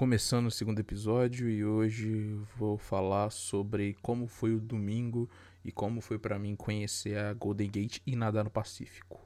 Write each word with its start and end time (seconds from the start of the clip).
Começando 0.00 0.46
o 0.46 0.50
segundo 0.50 0.78
episódio 0.78 1.46
e 1.50 1.62
hoje 1.62 2.34
vou 2.56 2.78
falar 2.78 3.28
sobre 3.28 3.98
como 4.00 4.26
foi 4.26 4.54
o 4.54 4.58
domingo 4.58 5.28
e 5.62 5.70
como 5.70 6.00
foi 6.00 6.18
para 6.18 6.38
mim 6.38 6.56
conhecer 6.56 7.18
a 7.18 7.34
Golden 7.34 7.70
Gate 7.70 7.98
e 8.06 8.16
nadar 8.16 8.42
no 8.42 8.48
Pacífico. 8.48 9.20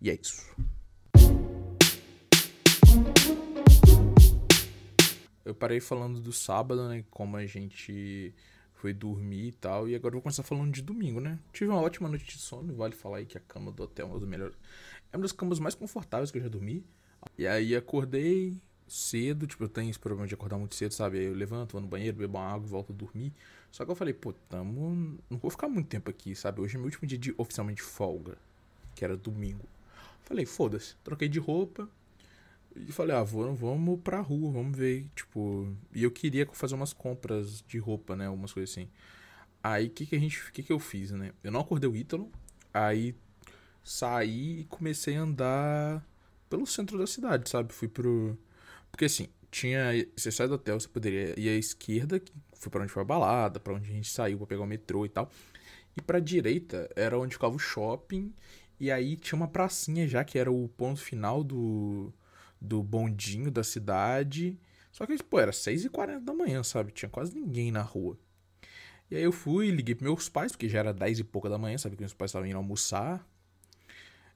E 0.00 0.08
é 0.08 0.14
isso. 0.14 0.56
Eu 5.44 5.54
parei 5.54 5.80
falando 5.80 6.18
do 6.18 6.32
sábado, 6.32 6.88
né? 6.88 7.04
Como 7.10 7.36
a 7.36 7.44
gente 7.44 8.34
foi 8.72 8.94
dormir 8.94 9.48
e 9.48 9.52
tal. 9.52 9.86
E 9.86 9.94
agora 9.94 10.14
eu 10.14 10.16
vou 10.16 10.22
começar 10.22 10.42
falando 10.42 10.72
de 10.72 10.80
domingo, 10.80 11.20
né? 11.20 11.38
Tive 11.52 11.70
uma 11.70 11.82
ótima 11.82 12.08
noite 12.08 12.24
de 12.24 12.38
sono. 12.38 12.74
Vale 12.74 12.94
falar 12.94 13.18
aí 13.18 13.26
que 13.26 13.36
a 13.36 13.42
cama 13.42 13.70
do 13.70 13.82
hotel 13.82 14.06
é 14.06 14.08
uma 14.08 14.18
das 14.18 14.28
melhores. 14.30 14.56
É 15.12 15.16
uma 15.18 15.24
das 15.24 15.32
camas 15.32 15.58
mais 15.58 15.74
confortáveis 15.74 16.30
que 16.30 16.38
eu 16.38 16.42
já 16.42 16.48
dormi. 16.48 16.86
E 17.36 17.46
aí 17.46 17.76
acordei 17.76 18.58
cedo, 18.86 19.46
tipo, 19.46 19.64
eu 19.64 19.68
tenho 19.68 19.90
esse 19.90 19.98
problema 19.98 20.26
de 20.26 20.34
acordar 20.34 20.58
muito 20.58 20.74
cedo, 20.74 20.92
sabe? 20.92 21.18
Aí 21.18 21.24
eu 21.24 21.34
levanto, 21.34 21.72
vou 21.72 21.80
no 21.80 21.88
banheiro, 21.88 22.16
bebo 22.16 22.38
uma 22.38 22.46
água, 22.46 22.66
volto 22.66 22.92
a 22.92 22.96
dormir. 22.96 23.32
Só 23.70 23.84
que 23.84 23.90
eu 23.90 23.94
falei, 23.96 24.14
pô, 24.14 24.32
tamo. 24.48 25.18
Não 25.28 25.38
vou 25.38 25.50
ficar 25.50 25.68
muito 25.68 25.88
tempo 25.88 26.10
aqui, 26.10 26.34
sabe? 26.34 26.60
Hoje 26.60 26.76
é 26.76 26.78
meu 26.78 26.86
último 26.86 27.06
dia 27.06 27.18
de 27.18 27.34
oficialmente 27.36 27.82
folga, 27.82 28.38
que 28.94 29.04
era 29.04 29.16
domingo. 29.16 29.66
Falei, 30.24 30.46
foda-se, 30.46 30.96
troquei 31.04 31.28
de 31.28 31.38
roupa. 31.38 31.88
E 32.74 32.92
falei, 32.92 33.16
ah, 33.16 33.22
vou, 33.22 33.54
vamos 33.54 34.00
pra 34.00 34.20
rua, 34.20 34.52
vamos 34.52 34.76
ver. 34.76 35.08
Tipo, 35.14 35.72
e 35.94 36.02
eu 36.02 36.10
queria 36.10 36.46
fazer 36.52 36.74
umas 36.74 36.92
compras 36.92 37.64
de 37.66 37.78
roupa, 37.78 38.14
né? 38.14 38.26
Algumas 38.26 38.52
coisas 38.52 38.70
assim. 38.70 38.88
Aí 39.62 39.86
o 39.86 39.90
que, 39.90 40.06
que 40.06 40.16
a 40.16 40.18
gente. 40.18 40.52
que, 40.52 40.62
que 40.62 40.72
eu 40.72 40.78
fiz, 40.78 41.10
né? 41.10 41.32
Eu 41.42 41.50
não 41.50 41.60
acordei 41.60 41.88
o 41.88 41.96
Ítalo. 41.96 42.30
Aí 42.72 43.14
saí 43.82 44.60
e 44.60 44.64
comecei 44.64 45.16
a 45.16 45.22
andar 45.22 46.06
pelo 46.50 46.66
centro 46.66 46.98
da 46.98 47.06
cidade, 47.06 47.48
sabe? 47.48 47.72
Fui 47.72 47.88
pro. 47.88 48.36
Porque 48.96 49.04
assim, 49.04 49.28
tinha. 49.50 49.90
Você 50.16 50.32
sai 50.32 50.48
do 50.48 50.54
hotel, 50.54 50.80
você 50.80 50.88
poderia 50.88 51.38
ir 51.38 51.50
à 51.50 51.52
esquerda, 51.52 52.18
que 52.18 52.32
foi 52.54 52.70
pra 52.70 52.82
onde 52.82 52.90
foi 52.90 53.02
a 53.02 53.04
balada, 53.04 53.60
pra 53.60 53.74
onde 53.74 53.90
a 53.90 53.92
gente 53.92 54.10
saiu 54.10 54.38
pra 54.38 54.46
pegar 54.46 54.62
o 54.62 54.66
metrô 54.66 55.04
e 55.04 55.08
tal. 55.10 55.30
E 55.94 56.00
pra 56.00 56.18
direita 56.18 56.88
era 56.96 57.18
onde 57.18 57.34
ficava 57.34 57.54
o 57.54 57.58
shopping. 57.58 58.32
E 58.80 58.90
aí 58.90 59.16
tinha 59.16 59.36
uma 59.36 59.48
pracinha 59.48 60.08
já, 60.08 60.24
que 60.24 60.38
era 60.38 60.50
o 60.50 60.66
ponto 60.68 60.98
final 60.98 61.44
do, 61.44 62.10
do 62.58 62.82
bondinho 62.82 63.50
da 63.50 63.62
cidade. 63.62 64.58
Só 64.90 65.04
que, 65.04 65.22
pô, 65.22 65.38
era 65.38 65.52
6h40 65.52 66.24
da 66.24 66.32
manhã, 66.32 66.62
sabe? 66.62 66.90
Tinha 66.90 67.10
quase 67.10 67.34
ninguém 67.34 67.70
na 67.70 67.82
rua. 67.82 68.18
E 69.10 69.16
aí 69.16 69.22
eu 69.22 69.32
fui, 69.32 69.70
liguei 69.70 69.94
pros 69.94 70.08
meus 70.08 70.28
pais, 70.30 70.52
porque 70.52 70.70
já 70.70 70.78
era 70.78 70.94
10 70.94 71.18
e 71.18 71.24
pouca 71.24 71.50
da 71.50 71.58
manhã, 71.58 71.76
sabe? 71.76 71.96
Que 71.96 72.02
meus 72.02 72.14
pais 72.14 72.30
estavam 72.30 72.48
indo 72.48 72.56
almoçar. 72.56 73.26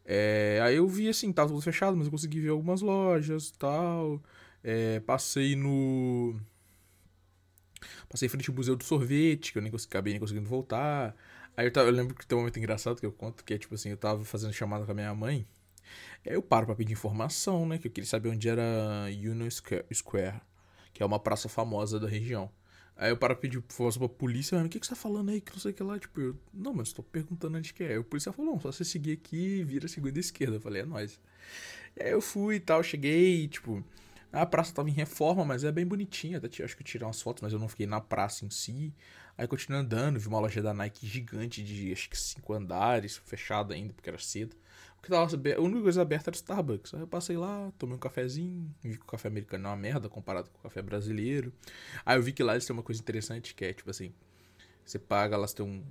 É, 0.05 0.61
aí 0.63 0.77
eu 0.77 0.87
vi 0.87 1.09
assim, 1.09 1.33
tava 1.33 1.49
tudo 1.49 1.63
fechado, 1.63 1.97
mas 1.97 2.07
eu 2.07 2.11
consegui 2.11 2.41
ver 2.41 2.51
algumas 2.51 2.83
lojas 2.83 3.51
tal. 3.53 4.21
É, 4.63 5.01
passei 5.01 5.57
no. 5.57 6.39
Passei 8.09 8.29
frente 8.29 8.51
ao 8.51 8.57
Museu 8.57 8.77
do 8.77 8.85
Sorvete, 8.85 9.53
que 9.53 9.59
eu 9.59 9.63
nem 9.63 9.71
consegui, 9.71 9.91
acabei 9.91 10.13
nem 10.13 10.21
conseguindo 10.21 10.49
voltar. 10.49 11.15
Aí 11.57 11.67
eu, 11.67 11.73
tava, 11.73 11.89
eu 11.89 11.93
lembro 11.93 12.15
que 12.15 12.27
tem 12.27 12.37
um 12.37 12.41
momento 12.43 12.59
engraçado 12.59 13.01
que 13.01 13.07
eu 13.07 13.13
conto, 13.13 13.45
que 13.45 13.55
é 13.55 13.59
tipo 13.59 13.75
assim, 13.75 13.91
eu 13.91 13.97
tava 13.97 14.25
fazendo 14.25 14.53
chamada 14.53 14.85
com 14.85 14.93
a 14.93 14.95
minha 14.95 15.15
mãe. 15.15 15.47
Aí 16.27 16.35
eu 16.35 16.43
paro 16.43 16.67
pra 16.67 16.75
pedir 16.75 16.93
informação, 16.93 17.67
né? 17.67 17.79
Que 17.79 17.87
eu 17.89 17.91
queria 17.91 18.09
saber 18.09 18.29
onde 18.29 18.49
era 18.49 19.07
Union 19.09 19.49
Square, 19.51 20.41
que 20.93 21.03
é 21.03 21.07
uma 21.07 21.19
praça 21.19 21.49
famosa 21.49 21.99
da 21.99 22.09
região. 22.09 22.51
Aí 22.97 23.11
eu 23.11 23.17
paro 23.17 23.35
pra 23.35 23.43
pedir 23.43 23.59
informação 23.59 24.07
pra 24.07 24.09
polícia, 24.09 24.63
o 24.63 24.69
que, 24.69 24.79
que 24.79 24.87
você 24.87 24.91
tá 24.91 24.97
falando 24.97 25.31
aí? 25.31 25.41
Que 25.41 25.53
não 25.53 25.59
sei 25.59 25.71
o 25.71 25.75
que 25.75 25.83
lá. 25.83 25.99
Tipo, 25.99 26.21
eu, 26.21 26.37
não, 26.53 26.75
mas 26.75 26.93
tô 26.93 27.03
perguntando 27.03 27.57
onde 27.57 27.73
que 27.73 27.83
é. 27.83 27.89
Aí 27.93 27.99
o 27.99 28.05
policial 28.05 28.35
falou, 28.35 28.53
não, 28.53 28.61
só 28.61 28.71
você 28.71 28.85
seguir 28.85 29.13
aqui 29.13 29.65
vira 29.65 29.87
a 29.87 29.89
segunda 29.89 30.19
esquerda. 30.21 30.57
Eu 30.57 30.61
falei, 30.61 30.83
é 30.83 30.85
nóis. 30.85 31.19
Aí 31.99 32.11
eu 32.11 32.21
fui 32.21 32.57
e 32.57 32.61
tal, 32.61 32.83
cheguei, 32.83 33.49
tipo, 33.49 33.83
a 34.33 34.47
praça 34.47 34.73
tava 34.73 34.89
em 34.89 34.93
reforma, 34.93 35.45
mas 35.45 35.65
é 35.65 35.73
bem 35.73 35.87
bonitinha. 35.87 36.39
Até 36.39 36.63
acho 36.63 36.77
que 36.77 36.83
eu 36.83 36.87
tirei 36.87 37.07
umas 37.07 37.21
fotos, 37.21 37.43
mas 37.43 37.53
eu 37.53 37.59
não 37.59 37.69
fiquei 37.69 37.87
na 37.87 38.01
praça 38.01 38.45
em 38.45 38.51
si. 38.51 38.95
Aí 39.37 39.47
continuei 39.47 39.83
andando, 39.83 40.19
vi 40.19 40.29
uma 40.29 40.39
loja 40.39 40.63
da 40.63 40.75
Nike 40.75 41.07
gigante 41.07 41.63
de 41.63 41.93
acho 41.93 42.09
que 42.11 42.19
cinco 42.19 42.53
andares, 42.53 43.17
fechada 43.17 43.75
ainda, 43.75 43.93
porque 43.93 44.09
era 44.09 44.19
cedo. 44.19 44.57
Porque 44.97 45.11
tava, 45.11 45.35
a 45.35 45.61
única 45.61 45.83
coisa 45.83 46.03
aberta 46.03 46.31
era 46.31 46.35
o 46.35 46.37
Starbucks. 46.37 46.95
Aí 46.95 47.01
eu 47.01 47.07
passei 47.07 47.37
lá, 47.37 47.73
tomei 47.79 47.97
um 47.97 47.99
cafezinho, 47.99 48.71
vi 48.83 48.97
que 48.99 49.03
o 49.03 49.07
café 49.07 49.29
americano 49.29 49.67
é 49.67 49.71
uma 49.71 49.77
merda 49.77 50.09
comparado 50.09 50.51
com 50.51 50.59
o 50.59 50.63
café 50.63 50.83
brasileiro. 50.83 51.53
Aí 52.05 52.19
eu 52.19 52.23
vi 52.23 52.33
que 52.33 52.43
lá 52.43 52.53
eles 52.53 52.67
têm 52.67 52.75
uma 52.75 52.83
coisa 52.83 53.01
interessante 53.01 53.55
que 53.55 53.65
é, 53.65 53.73
tipo 53.73 53.91
assim, 53.91 54.13
você 54.85 54.99
paga, 54.99 55.37
elas 55.37 55.55
têm 55.55 55.65
um 55.65 55.83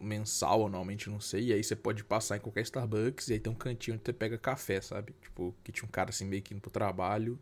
mensal 0.00 0.60
normalmente, 0.60 1.10
não 1.10 1.20
sei, 1.20 1.48
e 1.48 1.52
aí 1.52 1.62
você 1.62 1.76
pode 1.76 2.02
passar 2.02 2.36
em 2.36 2.40
qualquer 2.40 2.62
Starbucks 2.62 3.28
e 3.28 3.34
aí 3.34 3.40
tem 3.40 3.52
um 3.52 3.56
cantinho 3.56 3.96
onde 3.96 4.04
você 4.04 4.12
pega 4.12 4.38
café, 4.38 4.80
sabe? 4.80 5.14
Tipo, 5.22 5.54
que 5.62 5.70
tinha 5.70 5.86
um 5.86 5.90
cara 5.90 6.10
assim 6.10 6.24
meio 6.24 6.42
que 6.42 6.54
indo 6.54 6.60
pro 6.60 6.70
trabalho, 6.70 7.38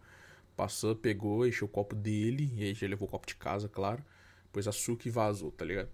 passou, 0.59 0.97
pegou, 0.97 1.47
encheu 1.47 1.69
o 1.69 1.71
copo 1.71 1.95
dele, 1.95 2.53
e 2.57 2.65
aí 2.65 2.75
já 2.75 2.89
levou 2.89 3.07
o 3.07 3.11
copo 3.11 3.29
de 3.29 3.37
casa, 3.37 3.69
claro, 3.69 4.05
pôs 4.51 4.67
açúcar 4.67 5.07
e 5.07 5.11
vazou, 5.11 5.53
tá 5.53 5.65
ligado? 5.65 5.89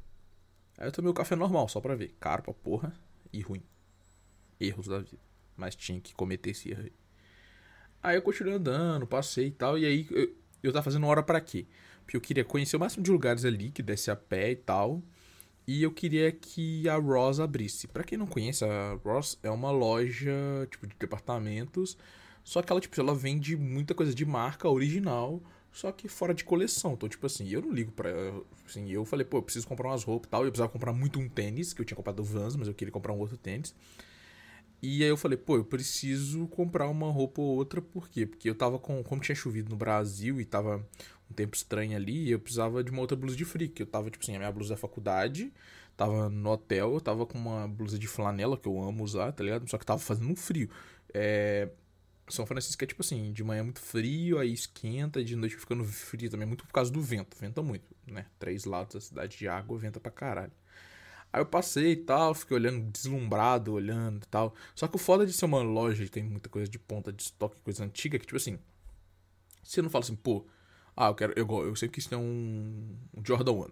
Aí 0.79 0.89
eu 0.89 0.93
tomei 0.93 1.11
o 1.11 1.15
café 1.15 1.37
normal, 1.37 1.69
só 1.69 1.83
pra 1.83 1.95
ver. 1.95 2.15
Caro 2.19 2.43
pra 2.43 2.55
porra 2.55 2.99
e 3.31 3.43
ruim 3.43 3.63
erros 4.59 4.87
da 4.87 4.99
vida. 4.99 5.23
Mas 5.55 5.77
tinha 5.77 6.01
que 6.01 6.15
cometer 6.15 6.51
esse 6.51 6.71
erro 6.71 6.83
aí. 6.85 6.93
Aí 8.03 8.17
eu 8.17 8.23
continuei 8.23 8.55
andando, 8.55 9.07
passei 9.07 9.49
e 9.49 9.51
tal. 9.51 9.79
E 9.79 9.85
aí 9.85 10.07
eu, 10.11 10.35
eu 10.63 10.73
tava 10.73 10.83
fazendo 10.83 11.07
hora 11.07 11.23
para 11.23 11.41
quê? 11.41 11.67
Porque 12.03 12.17
eu 12.17 12.21
queria 12.21 12.45
conhecer 12.45 12.77
o 12.77 12.81
máximo 12.81 13.05
de 13.05 13.11
lugares 13.11 13.45
ali, 13.45 13.71
que 13.71 13.83
desse 13.83 14.11
a 14.11 14.17
pé 14.17 14.53
e 14.53 14.57
tal. 14.57 15.03
E 15.67 15.83
eu 15.83 15.93
queria 15.93 16.33
que 16.33 16.89
a 16.89 16.97
Ross 16.97 17.39
abrisse. 17.39 17.87
Para 17.87 18.03
quem 18.03 18.19
não 18.19 18.27
conhece, 18.27 18.65
a 18.65 18.99
Ross 19.05 19.39
é 19.43 19.51
uma 19.51 19.71
loja 19.71 20.33
tipo 20.71 20.87
de 20.87 20.95
departamentos. 20.99 21.97
Só 22.45 22.61
que 22.63 22.71
ela, 22.71 22.81
tipo, 22.81 23.01
ela 23.01 23.15
vende 23.15 23.57
muita 23.57 23.95
coisa 23.95 24.15
de 24.15 24.25
marca 24.25 24.69
original, 24.69 25.43
só 25.73 25.91
que 25.91 26.07
fora 26.09 26.35
de 26.35 26.45
coleção. 26.45 26.93
Então, 26.93 27.09
tipo 27.09 27.27
assim, 27.27 27.49
eu 27.49 27.63
não 27.63 27.73
ligo 27.73 27.91
pra. 27.91 28.11
Assim, 28.67 28.91
eu 28.91 29.05
falei, 29.05 29.25
pô, 29.25 29.39
eu 29.39 29.43
preciso 29.43 29.67
comprar 29.67 29.89
umas 29.89 30.05
roupas 30.05 30.29
e 30.29 30.31
tal. 30.31 30.45
Eu 30.45 30.51
precisava 30.51 30.71
comprar 30.71 30.93
muito 30.93 31.19
um 31.19 31.29
tênis, 31.29 31.73
que 31.73 31.81
eu 31.81 31.85
tinha 31.87 31.97
comprado 31.97 32.21
o 32.21 32.25
Vans, 32.25 32.55
mas 32.55 32.69
eu 32.69 32.75
queria 32.75 32.93
comprar 32.93 33.13
um 33.15 33.19
outro 33.19 33.39
tênis. 33.39 33.75
E 34.83 35.03
aí 35.03 35.09
eu 35.09 35.17
falei, 35.17 35.39
pô, 35.39 35.57
eu 35.57 35.65
preciso 35.65 36.47
comprar 36.49 36.89
uma 36.89 37.11
roupa 37.11 37.41
ou 37.41 37.57
outra, 37.57 37.81
por 37.81 38.09
quê? 38.09 38.27
Porque 38.27 38.49
eu 38.51 38.55
tava 38.55 38.79
com. 38.79 39.03
Como 39.03 39.23
tinha 39.23 39.35
chovido 39.35 39.71
no 39.71 39.77
Brasil 39.77 40.39
e 40.41 40.45
tava 40.45 40.87
um 41.31 41.35
tempo 41.35 41.57
estranho 41.57 41.97
ali, 41.97 42.31
eu 42.31 42.39
precisava 42.39 42.85
de 42.85 42.91
uma 42.91 43.01
outra 43.01 43.17
blusa 43.17 43.37
de 43.37 43.45
frio. 43.47 43.71
Que 43.71 43.83
eu 43.83 43.87
tava, 43.87 44.11
tipo 44.11 44.23
assim, 44.23 44.37
a 44.37 44.39
minha 44.39 44.53
blusa 44.53 44.75
da 44.75 44.77
faculdade, 44.77 45.51
tava 45.97 46.29
no 46.29 46.51
hotel, 46.51 46.93
eu 46.95 47.01
tava 47.01 47.25
com 47.27 47.39
uma 47.39 47.67
blusa 47.67 47.99
de 47.99 48.07
flanela 48.07 48.59
que 48.59 48.69
eu 48.69 48.79
amo 48.81 49.03
usar, 49.03 49.33
tá 49.33 49.43
ligado? 49.43 49.69
Só 49.71 49.79
que 49.79 49.87
tava 49.87 50.01
fazendo 50.01 50.31
um 50.31 50.37
frio. 50.37 50.69
É. 51.15 51.71
São 52.29 52.47
Francisco 52.47 52.83
é 52.83 52.87
tipo 52.87 53.03
assim, 53.03 53.33
de 53.33 53.45
manhã 53.45 53.61
é 53.61 53.63
muito 53.63 53.81
frio, 53.81 54.39
aí 54.39 54.53
esquenta, 54.53 55.23
de 55.23 55.37
noite 55.37 55.57
ficando 55.57 55.85
frio 55.85 56.31
também, 56.31 56.47
muito 56.47 56.65
por 56.65 56.73
causa 56.73 56.91
do 56.91 57.01
vento, 57.01 57.37
venta 57.39 57.63
muito, 57.63 57.85
né? 58.07 58.27
Três 58.39 58.65
lados 58.65 58.95
da 58.95 59.01
cidade 59.01 59.37
de 59.37 59.47
água, 59.47 59.79
venta 59.79 60.01
pra 60.01 60.11
caralho. 60.11 60.53
Aí 61.33 61.41
eu 61.41 61.47
passei 61.47 61.93
e 61.93 61.97
tal, 61.97 62.33
fiquei 62.33 62.57
olhando, 62.57 62.91
deslumbrado, 62.93 63.73
olhando 63.73 64.23
e 64.23 64.29
tal. 64.29 64.55
Só 64.75 64.87
que 64.87 64.97
o 64.97 64.99
foda 64.99 65.27
de 65.27 65.33
ser 65.33 65.45
uma 65.47 65.63
loja 65.63 66.05
que 66.05 66.11
tem 66.11 66.23
muita 66.23 66.49
coisa 66.49 66.71
de 66.71 66.79
ponta 66.79 67.13
de 67.13 67.25
estoque, 67.25 67.57
coisa 67.65 67.85
antiga, 67.85 68.19
que 68.19 68.27
tipo 68.27 68.37
assim. 68.37 68.59
Você 69.63 69.83
não 69.83 69.91
fala 69.91 70.05
assim, 70.05 70.15
pô, 70.15 70.47
ah, 70.97 71.09
eu 71.09 71.15
quero. 71.15 71.33
Eu, 71.37 71.47
eu 71.67 71.77
sei 71.77 71.89
que 71.89 71.99
isso 71.99 72.09
tem 72.09 72.19
um, 72.19 72.97
um 73.17 73.25
Jordan 73.25 73.53
1. 73.53 73.69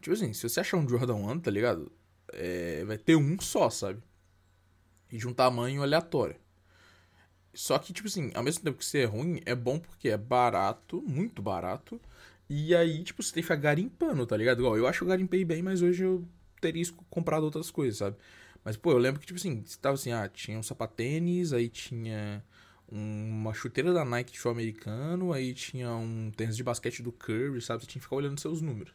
Tipo 0.00 0.14
assim, 0.14 0.32
se 0.32 0.48
você 0.48 0.60
achar 0.60 0.78
um 0.78 0.88
Jordan 0.88 1.14
1, 1.14 1.40
tá 1.40 1.50
ligado? 1.50 1.92
É, 2.32 2.84
vai 2.84 2.98
ter 2.98 3.16
um 3.16 3.38
só, 3.40 3.70
sabe? 3.70 4.02
E 5.12 5.18
de 5.18 5.28
um 5.28 5.32
tamanho 5.32 5.82
aleatório. 5.82 6.36
Só 7.52 7.78
que, 7.78 7.92
tipo 7.92 8.08
assim, 8.08 8.30
ao 8.34 8.42
mesmo 8.42 8.62
tempo 8.62 8.78
que 8.78 8.84
ser 8.84 9.06
ruim, 9.06 9.40
é 9.44 9.54
bom 9.54 9.78
porque 9.78 10.08
é 10.08 10.16
barato, 10.16 11.02
muito 11.02 11.42
barato. 11.42 12.00
E 12.48 12.74
aí, 12.74 13.02
tipo, 13.04 13.22
você 13.22 13.32
tem 13.32 13.42
que 13.42 13.48
ficar 13.48 13.56
garimpando, 13.56 14.26
tá 14.26 14.36
ligado? 14.36 14.60
Igual, 14.60 14.76
eu 14.76 14.86
acho 14.86 14.98
que 15.00 15.04
eu 15.04 15.08
garimpei 15.08 15.44
bem, 15.44 15.62
mas 15.62 15.82
hoje 15.82 16.04
eu 16.04 16.24
teria 16.60 16.84
comprado 17.08 17.44
outras 17.44 17.70
coisas, 17.70 17.98
sabe? 17.98 18.16
Mas, 18.64 18.76
pô, 18.76 18.92
eu 18.92 18.98
lembro 18.98 19.20
que, 19.20 19.26
tipo 19.26 19.38
assim, 19.38 19.62
você 19.64 19.78
tava 19.78 19.94
assim, 19.94 20.12
ah, 20.12 20.28
tinha 20.28 20.58
um 20.58 20.62
sapatênis, 20.62 21.52
aí 21.52 21.68
tinha 21.68 22.44
uma 22.90 23.54
chuteira 23.54 23.92
da 23.92 24.04
Nike 24.04 24.32
de 24.32 24.38
show 24.38 24.50
americano, 24.50 25.32
aí 25.32 25.54
tinha 25.54 25.90
um 25.92 26.30
tênis 26.36 26.56
de 26.56 26.64
basquete 26.64 27.02
do 27.02 27.12
Curry, 27.12 27.60
sabe? 27.60 27.82
Você 27.82 27.86
tinha 27.88 28.00
que 28.00 28.04
ficar 28.04 28.16
olhando 28.16 28.40
seus 28.40 28.60
números. 28.60 28.92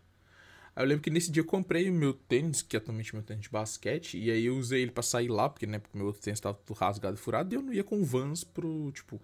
Aí 0.76 0.84
eu 0.84 0.88
lembro 0.90 1.04
que 1.04 1.10
nesse 1.10 1.32
dia 1.32 1.42
eu 1.42 1.46
comprei 1.46 1.90
o 1.90 1.94
meu 1.94 2.14
tênis, 2.14 2.62
que 2.62 2.76
é 2.76 2.80
atualmente 2.80 3.14
meu 3.14 3.24
tênis 3.24 3.44
de 3.44 3.50
basquete, 3.50 4.18
e 4.18 4.30
aí 4.30 4.46
eu 4.46 4.58
usei 4.58 4.82
ele 4.82 4.92
para 4.92 5.04
sair 5.04 5.30
lá, 5.30 5.48
porque, 5.48 5.66
né, 5.66 5.80
porque 5.80 5.98
meu 5.98 6.08
outro 6.08 6.22
tênis 6.22 6.40
tava 6.40 6.60
rasgado 6.76 7.16
e 7.16 7.20
furado, 7.20 7.54
e 7.54 7.58
eu 7.58 7.62
não 7.62 7.74
ia 7.74 7.84
com 7.84 8.04
Vans 8.04 8.44
pro, 8.44 8.92
tipo, 8.92 9.22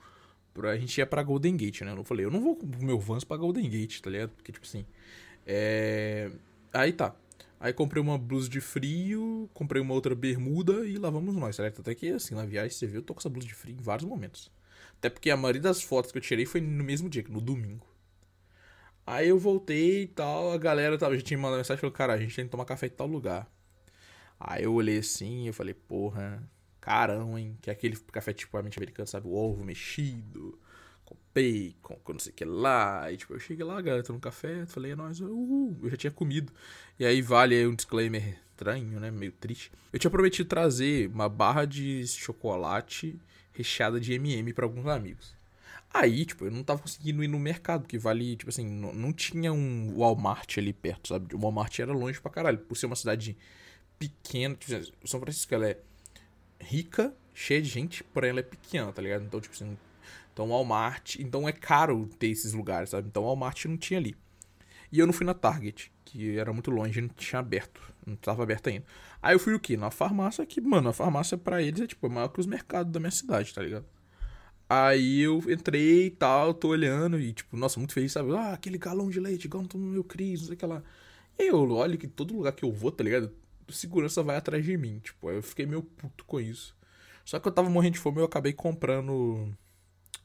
pra, 0.53 0.71
a 0.71 0.77
gente 0.77 0.97
ia 0.97 1.05
pra 1.05 1.21
Golden 1.23 1.57
Gate, 1.57 1.81
né? 1.81 1.93
Eu 1.95 2.03
falei, 2.05 2.25
eu 2.25 2.31
não 2.31 2.41
vou 2.41 2.55
com 2.55 2.65
o 2.65 2.83
meu 2.85 2.99
Vans 2.99 3.23
pra 3.25 3.35
Golden 3.35 3.69
Gate, 3.69 3.99
tá 3.99 4.09
ligado? 4.09 4.29
Porque, 4.31 4.51
tipo 4.51 4.65
assim, 4.65 4.85
é... 5.45 6.31
Aí 6.73 6.93
tá. 6.93 7.13
Aí 7.59 7.73
comprei 7.73 8.01
uma 8.01 8.17
blusa 8.17 8.49
de 8.49 8.61
frio, 8.61 9.49
comprei 9.53 9.81
uma 9.81 9.93
outra 9.93 10.15
bermuda 10.15 10.85
e 10.85 10.97
lá 10.97 11.09
vamos 11.09 11.35
nós, 11.35 11.55
certo? 11.57 11.81
Até 11.81 11.93
que 11.93 12.09
assim, 12.09 12.33
na 12.33 12.45
viagem, 12.45 12.71
você 12.71 12.87
viu, 12.87 12.97
eu 12.97 13.03
tô 13.03 13.13
com 13.13 13.19
essa 13.19 13.29
blusa 13.29 13.47
de 13.47 13.53
frio 13.53 13.75
em 13.77 13.83
vários 13.83 14.07
momentos. 14.07 14.49
Até 14.97 15.09
porque 15.09 15.29
a 15.29 15.37
maioria 15.37 15.61
das 15.61 15.83
fotos 15.83 16.11
que 16.11 16.17
eu 16.17 16.21
tirei 16.21 16.45
foi 16.45 16.61
no 16.61 16.83
mesmo 16.83 17.09
dia, 17.09 17.23
no 17.29 17.41
domingo. 17.41 17.85
Aí 19.11 19.27
eu 19.27 19.37
voltei 19.37 20.03
e 20.03 20.07
tal, 20.07 20.53
a 20.53 20.57
galera 20.57 20.97
tava, 20.97 21.17
já 21.17 21.21
tinha 21.21 21.37
mandado 21.37 21.57
mensagem 21.57 21.81
falou, 21.81 21.93
cara, 21.93 22.13
a 22.13 22.17
gente 22.17 22.33
tem 22.33 22.45
que 22.45 22.51
tomar 22.51 22.63
café 22.63 22.85
em 22.87 22.91
tal 22.91 23.07
lugar. 23.07 23.45
Aí 24.39 24.63
eu 24.63 24.73
olhei 24.73 24.99
assim 24.99 25.47
eu 25.47 25.53
falei, 25.53 25.73
porra, 25.73 26.41
carão, 26.79 27.37
hein? 27.37 27.57
Que 27.61 27.69
é 27.69 27.73
aquele 27.73 27.97
café 27.97 28.31
tipicamente 28.31 28.79
americano, 28.79 29.05
sabe? 29.05 29.27
O 29.27 29.33
ovo 29.33 29.65
mexido, 29.65 30.57
com 31.03 31.17
bacon, 31.35 31.99
com 32.05 32.13
não 32.13 32.21
sei 32.21 32.31
o 32.31 32.35
que 32.35 32.45
lá. 32.45 33.11
E 33.11 33.17
tipo, 33.17 33.33
eu 33.33 33.39
cheguei 33.41 33.65
lá, 33.65 33.81
galera, 33.81 34.01
tô 34.01 34.13
no 34.13 34.19
café, 34.21 34.65
falei, 34.65 34.93
é 34.93 34.95
nóis, 34.95 35.19
uhul, 35.19 35.77
eu 35.83 35.89
já 35.89 35.97
tinha 35.97 36.11
comido. 36.11 36.53
E 36.97 37.05
aí 37.05 37.21
vale 37.21 37.53
aí 37.53 37.67
um 37.67 37.75
disclaimer 37.75 38.39
estranho, 38.51 38.97
né? 38.97 39.11
Meio 39.11 39.33
triste. 39.33 39.73
Eu 39.91 39.99
tinha 39.99 40.09
prometido 40.09 40.47
trazer 40.47 41.09
uma 41.09 41.27
barra 41.27 41.65
de 41.65 42.07
chocolate 42.07 43.19
recheada 43.51 43.99
de 43.99 44.13
MM 44.13 44.53
para 44.53 44.63
alguns 44.63 44.87
amigos. 44.87 45.40
Aí, 45.93 46.25
tipo, 46.25 46.45
eu 46.45 46.51
não 46.51 46.63
tava 46.63 46.81
conseguindo 46.81 47.23
ir 47.23 47.27
no 47.27 47.37
mercado, 47.37 47.81
porque 47.81 47.97
vale, 47.97 48.37
tipo 48.37 48.49
assim, 48.49 48.65
não, 48.65 48.93
não 48.93 49.11
tinha 49.11 49.51
um 49.51 49.93
Walmart 49.97 50.57
ali 50.57 50.71
perto, 50.71 51.09
sabe? 51.09 51.35
O 51.35 51.39
Walmart 51.39 51.79
era 51.79 51.91
longe 51.91 52.19
pra 52.21 52.31
caralho, 52.31 52.59
por 52.59 52.77
ser 52.77 52.85
uma 52.85 52.95
cidade 52.95 53.37
pequena. 53.99 54.55
Tipo, 54.55 54.73
assim, 54.75 54.91
São 55.03 55.19
Francisco, 55.19 55.53
ela 55.53 55.69
é 55.69 55.79
rica, 56.61 57.13
cheia 57.33 57.61
de 57.61 57.67
gente, 57.67 58.03
porém 58.05 58.29
ela 58.29 58.39
é 58.39 58.43
pequena, 58.43 58.91
tá 58.93 59.01
ligado? 59.01 59.25
Então, 59.25 59.41
tipo 59.41 59.53
assim, 59.53 59.77
então 60.33 60.49
Walmart, 60.49 61.17
então 61.19 61.47
é 61.47 61.51
caro 61.51 62.09
ter 62.17 62.27
esses 62.27 62.53
lugares, 62.53 62.89
sabe? 62.91 63.07
Então 63.07 63.23
Walmart 63.23 63.65
não 63.65 63.77
tinha 63.77 63.99
ali. 63.99 64.15
E 64.91 64.99
eu 64.99 65.05
não 65.05 65.13
fui 65.13 65.25
na 65.25 65.33
Target, 65.33 65.91
que 66.05 66.37
era 66.37 66.53
muito 66.53 66.71
longe, 66.71 67.01
não 67.01 67.09
tinha 67.09 67.39
aberto, 67.39 67.81
não 68.05 68.15
tava 68.15 68.43
aberto 68.43 68.67
ainda. 68.67 68.85
Aí 69.21 69.35
eu 69.35 69.39
fui 69.39 69.53
o 69.53 69.59
quê? 69.59 69.77
Na 69.77 69.91
farmácia, 69.91 70.45
que, 70.45 70.59
mano, 70.61 70.89
a 70.89 70.93
farmácia 70.93 71.37
para 71.37 71.61
eles 71.61 71.81
é 71.81 71.87
tipo 71.87 72.09
maior 72.09 72.29
que 72.29 72.39
os 72.39 72.45
mercados 72.45 72.91
da 72.91 72.99
minha 72.99 73.11
cidade, 73.11 73.53
tá 73.53 73.61
ligado? 73.61 73.85
Aí 74.73 75.19
eu 75.19 75.43
entrei 75.51 76.05
e 76.05 76.09
tal, 76.11 76.53
tô 76.53 76.69
olhando 76.69 77.19
e, 77.19 77.33
tipo, 77.33 77.57
nossa, 77.57 77.77
muito 77.77 77.93
feliz, 77.93 78.13
sabe? 78.13 78.33
Ah, 78.33 78.53
aquele 78.53 78.77
galão 78.77 79.09
de 79.09 79.19
leite, 79.19 79.43
igual 79.43 79.65
no 79.73 79.79
meu 79.79 80.01
Cris, 80.01 80.39
não 80.39 80.47
sei 80.47 80.55
o 80.55 80.57
que 80.57 80.65
lá. 80.65 80.81
E 81.37 81.47
eu 81.47 81.69
olho 81.71 81.97
que 81.97 82.07
todo 82.07 82.33
lugar 82.33 82.53
que 82.53 82.63
eu 82.63 82.71
vou, 82.71 82.89
tá 82.89 83.03
ligado? 83.03 83.33
Segurança 83.69 84.23
vai 84.23 84.37
atrás 84.37 84.63
de 84.63 84.77
mim, 84.77 84.99
tipo, 84.99 85.27
aí 85.27 85.35
eu 85.35 85.43
fiquei 85.43 85.65
meio 85.65 85.83
puto 85.83 86.23
com 86.23 86.39
isso. 86.39 86.73
Só 87.25 87.37
que 87.37 87.49
eu 87.49 87.51
tava 87.51 87.69
morrendo 87.69 87.95
de 87.95 87.99
fome 87.99 88.19
eu 88.19 88.23
acabei 88.23 88.53
comprando 88.53 89.53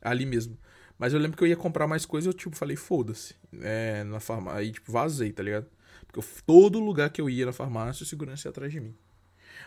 ali 0.00 0.24
mesmo. 0.24 0.56
Mas 0.96 1.12
eu 1.12 1.18
lembro 1.18 1.36
que 1.36 1.42
eu 1.42 1.48
ia 1.48 1.56
comprar 1.56 1.88
mais 1.88 2.06
coisas 2.06 2.26
e 2.26 2.28
eu, 2.28 2.32
tipo, 2.32 2.54
falei, 2.54 2.76
foda-se. 2.76 3.34
É, 3.60 4.04
na 4.04 4.20
farmácia. 4.20 4.60
Aí, 4.60 4.70
tipo, 4.70 4.92
vazei, 4.92 5.32
tá 5.32 5.42
ligado? 5.42 5.66
Porque 6.06 6.20
eu, 6.20 6.24
todo 6.46 6.78
lugar 6.78 7.10
que 7.10 7.20
eu 7.20 7.28
ia 7.28 7.46
na 7.46 7.52
farmácia, 7.52 8.04
o 8.04 8.06
segurança 8.06 8.46
ia 8.46 8.50
atrás 8.50 8.70
de 8.70 8.78
mim. 8.78 8.94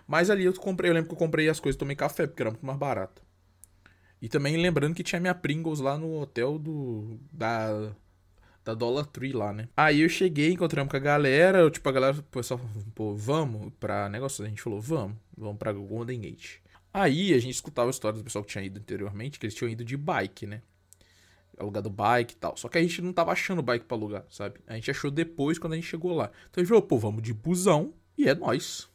Mas 0.08 0.30
ali 0.30 0.46
eu 0.46 0.54
comprei, 0.54 0.90
eu 0.90 0.94
lembro 0.94 1.10
que 1.10 1.16
eu 1.16 1.20
comprei 1.20 1.50
as 1.50 1.60
coisas, 1.60 1.78
tomei 1.78 1.98
café, 1.98 2.28
porque 2.28 2.42
era 2.42 2.52
muito 2.52 2.66
mais 2.66 2.80
barato. 2.80 3.22
E 4.22 4.28
também 4.28 4.58
lembrando 4.58 4.94
que 4.94 5.04
tinha 5.04 5.20
minha 5.20 5.34
Pringles 5.34 5.80
lá 5.80 5.98
no 5.98 6.22
hotel 6.22 6.58
do. 6.58 7.20
da. 7.32 7.92
Da 8.66 8.74
Dollar 8.74 9.06
Tree 9.06 9.32
lá, 9.32 9.54
né? 9.54 9.70
Aí 9.76 10.02
eu 10.02 10.10
cheguei, 10.10 10.52
encontramos 10.52 10.92
com 10.92 10.98
a 10.98 11.00
galera. 11.00 11.72
Tipo, 11.72 11.88
a 11.90 11.92
galera, 11.92 12.20
o 12.20 12.24
pessoal 12.24 12.60
pô, 12.94 13.16
vamos 13.16 13.72
pra 13.80 14.10
negócio. 14.10 14.44
A 14.44 14.50
gente 14.50 14.62
falou, 14.62 14.82
vamos, 14.82 15.16
vamos 15.36 15.58
pra 15.58 15.72
Golden 15.72 16.20
Gate. 16.20 16.58
Aí 16.94 17.34
a 17.34 17.40
gente 17.40 17.54
escutava 17.54 17.90
a 17.90 17.92
história 17.92 18.18
do 18.18 18.24
pessoal 18.24 18.44
que 18.44 18.52
tinha 18.52 18.64
ido 18.64 18.80
anteriormente, 18.80 19.40
que 19.40 19.46
eles 19.46 19.56
tinham 19.56 19.70
ido 19.70 19.86
de 19.86 19.96
bike, 19.96 20.46
né? 20.46 20.62
Alugado 21.58 21.90
bike 21.90 22.34
e 22.34 22.38
tal. 22.38 22.58
Só 22.58 22.68
que 22.68 22.78
a 22.78 22.82
gente 22.82 23.02
não 23.02 23.14
tava 23.14 23.32
achando 23.32 23.62
bike 23.62 23.86
pra 23.86 23.96
alugar, 23.98 24.26
sabe? 24.30 24.60
A 24.68 24.76
gente 24.76 24.92
achou 24.92 25.10
depois 25.10 25.58
quando 25.58 25.74
a 25.74 25.76
gente 25.76 25.88
chegou 25.88 26.14
lá. 26.14 26.32
Então 26.50 26.62
a 26.62 26.64
gente 26.64 26.70
falou, 26.70 26.84
pô, 26.84 26.98
vamos 26.98 27.24
de 27.24 27.34
busão 27.34 27.94
e 28.18 28.28
é 28.28 28.36
nós. 28.36 28.90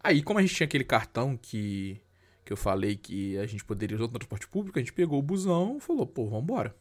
Aí, 0.00 0.22
como 0.22 0.38
a 0.38 0.42
gente 0.42 0.54
tinha 0.54 0.66
aquele 0.66 0.84
cartão 0.84 1.36
que 1.36 1.98
que 2.44 2.52
eu 2.52 2.56
falei 2.56 2.96
que 2.96 3.38
a 3.38 3.46
gente 3.46 3.64
poderia 3.64 3.96
usar 3.96 4.04
o 4.04 4.08
transporte 4.08 4.46
público, 4.46 4.78
a 4.78 4.82
gente 4.82 4.92
pegou 4.92 5.18
o 5.18 5.22
busão 5.22 5.78
e 5.78 5.80
falou, 5.80 6.06
pô, 6.06 6.28
vambora. 6.28 6.76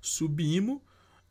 Subimos, 0.00 0.80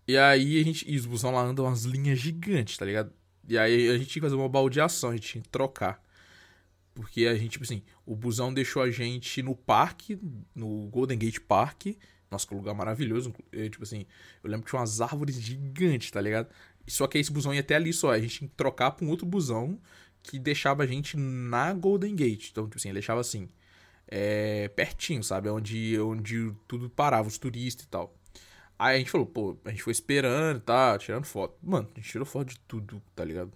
e 0.08 0.18
aí 0.18 0.60
a 0.60 0.64
gente. 0.64 0.90
E 0.90 0.96
os 0.96 1.06
busão 1.06 1.32
lá 1.32 1.42
andam 1.42 1.66
umas 1.66 1.84
linhas 1.84 2.20
gigantes, 2.20 2.78
tá 2.78 2.86
ligado? 2.86 3.12
E 3.48 3.58
aí 3.58 3.90
a 3.90 3.98
gente 3.98 4.08
tinha 4.08 4.22
que 4.22 4.28
fazer 4.28 4.36
uma 4.36 4.50
baldeação, 4.50 5.10
a 5.10 5.14
gente 5.14 5.28
tinha 5.28 5.42
que 5.42 5.50
trocar. 5.50 6.02
Porque 6.94 7.28
a 7.28 7.36
gente, 7.36 7.52
tipo 7.52 7.64
assim, 7.64 7.84
o 8.06 8.16
busão 8.16 8.54
deixou 8.54 8.82
a 8.82 8.90
gente 8.90 9.42
no 9.44 9.56
parque, 9.56 10.20
no 10.56 10.88
Golden 10.88 11.18
Gate 11.18 11.40
Park. 11.40 11.88
Nossa, 12.30 12.48
que 12.48 12.56
lugar 12.56 12.74
maravilhoso. 12.74 13.34
Eu, 13.52 13.70
tipo 13.70 13.84
assim, 13.84 14.06
eu 14.44 14.50
lembro 14.50 14.66
que 14.66 14.72
tinha 14.72 14.80
umas 14.80 15.00
árvores 15.00 15.40
gigantes, 15.40 16.12
tá 16.12 16.20
ligado? 16.20 16.50
Só 16.88 17.06
que 17.06 17.18
esse 17.18 17.32
busão 17.32 17.54
ia 17.54 17.60
até 17.60 17.76
ali 17.76 17.94
só. 17.94 18.12
A 18.12 18.20
gente 18.20 18.40
tinha 18.40 18.50
que 18.50 18.56
trocar 18.56 18.92
pra 18.92 19.06
um 19.06 19.10
outro 19.10 19.26
busão 19.26 19.80
que 20.28 20.38
deixava 20.38 20.84
a 20.84 20.86
gente 20.86 21.18
na 21.18 21.74
Golden 21.74 22.16
Gate. 22.16 22.50
Então, 22.52 22.66
tipo 22.66 22.78
assim, 22.78 22.90
ele 22.90 23.00
deixava 23.00 23.22
assim, 23.22 23.48
é, 24.08 24.68
pertinho, 24.70 25.24
sabe? 25.24 25.50
Onde, 25.50 26.00
onde 26.00 26.54
tudo 26.68 26.90
parava, 26.90 27.28
os 27.28 27.38
turistas 27.38 27.86
e 27.86 27.88
tal. 27.88 28.14
Aí 28.78 28.96
a 28.96 29.00
gente 29.00 29.10
falou, 29.10 29.26
pô, 29.26 29.58
a 29.66 29.72
gente 29.72 29.84
foi 29.84 29.92
esperando, 29.92 30.60
tá, 30.62 30.98
tirando 30.98 31.26
foto. 31.26 31.58
Mano, 31.64 31.90
a 31.96 32.00
gente 32.00 32.10
tirou 32.10 32.26
foto 32.26 32.50
de 32.50 32.60
tudo, 32.62 33.02
tá 33.16 33.24
ligado? 33.26 33.52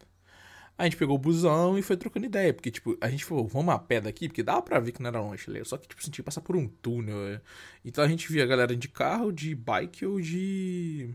A 0.77 0.85
gente 0.85 0.97
pegou 0.97 1.15
o 1.15 1.19
busão 1.19 1.77
e 1.77 1.81
foi 1.83 1.95
trocando 1.95 2.25
ideia, 2.25 2.53
porque, 2.53 2.71
tipo, 2.71 2.97
a 2.99 3.07
gente 3.09 3.23
falou, 3.23 3.47
vamos 3.47 3.73
a 3.73 3.77
pé 3.77 4.01
daqui, 4.01 4.27
porque 4.27 4.41
dava 4.41 4.63
pra 4.63 4.79
ver 4.79 4.91
que 4.93 5.01
não 5.01 5.09
era 5.09 5.21
longe, 5.21 5.45
tá 5.45 5.65
Só 5.65 5.77
que, 5.77 5.87
tipo, 5.87 6.03
sentia 6.03 6.23
passar 6.23 6.41
por 6.41 6.55
um 6.55 6.67
túnel. 6.67 7.17
É. 7.27 7.41
Então 7.85 8.03
a 8.03 8.07
gente 8.07 8.31
via 8.31 8.43
a 8.43 8.47
galera 8.47 8.75
de 8.75 8.87
carro, 8.87 9.31
de 9.31 9.53
bike 9.53 10.05
ou 10.05 10.19
de 10.19 11.13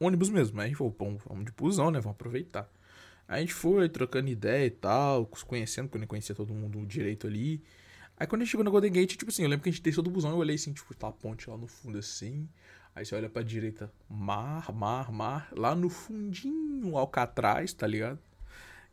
ônibus 0.00 0.30
mesmo. 0.30 0.58
Aí 0.60 0.66
a 0.66 0.68
gente 0.68 0.78
falou, 0.78 0.92
pô, 0.92 1.16
vamos 1.28 1.44
de 1.44 1.52
busão, 1.52 1.90
né? 1.90 2.00
Vamos 2.00 2.14
aproveitar. 2.14 2.70
A 3.28 3.40
gente 3.40 3.52
foi 3.52 3.88
trocando 3.88 4.28
ideia 4.28 4.66
e 4.66 4.70
tal, 4.70 5.26
conhecendo, 5.26 5.88
quando 5.88 6.04
eu 6.04 6.08
conhecia 6.08 6.34
todo 6.34 6.54
mundo 6.54 6.84
direito 6.86 7.26
ali. 7.26 7.62
Aí 8.16 8.26
quando 8.26 8.42
a 8.42 8.44
gente 8.44 8.52
chegou 8.52 8.64
na 8.64 8.70
Golden 8.70 8.92
Gate, 8.92 9.16
tipo 9.16 9.30
assim, 9.30 9.42
eu 9.42 9.48
lembro 9.48 9.64
que 9.64 9.68
a 9.68 9.72
gente 9.72 9.82
desceu 9.82 10.02
do 10.02 10.10
busão, 10.10 10.30
eu 10.30 10.38
olhei 10.38 10.54
assim, 10.54 10.72
tipo, 10.72 10.94
tá 10.94 11.08
a 11.08 11.12
ponte 11.12 11.50
lá 11.50 11.56
no 11.56 11.66
fundo 11.66 11.98
assim. 11.98 12.48
Aí 12.94 13.04
você 13.04 13.14
olha 13.14 13.28
pra 13.28 13.42
direita, 13.42 13.92
mar, 14.08 14.72
mar, 14.72 15.12
mar. 15.12 15.48
Lá 15.54 15.74
no 15.74 15.90
fundinho, 15.90 16.96
Alcatraz, 16.96 17.72
tá 17.74 17.86
ligado? 17.86 18.18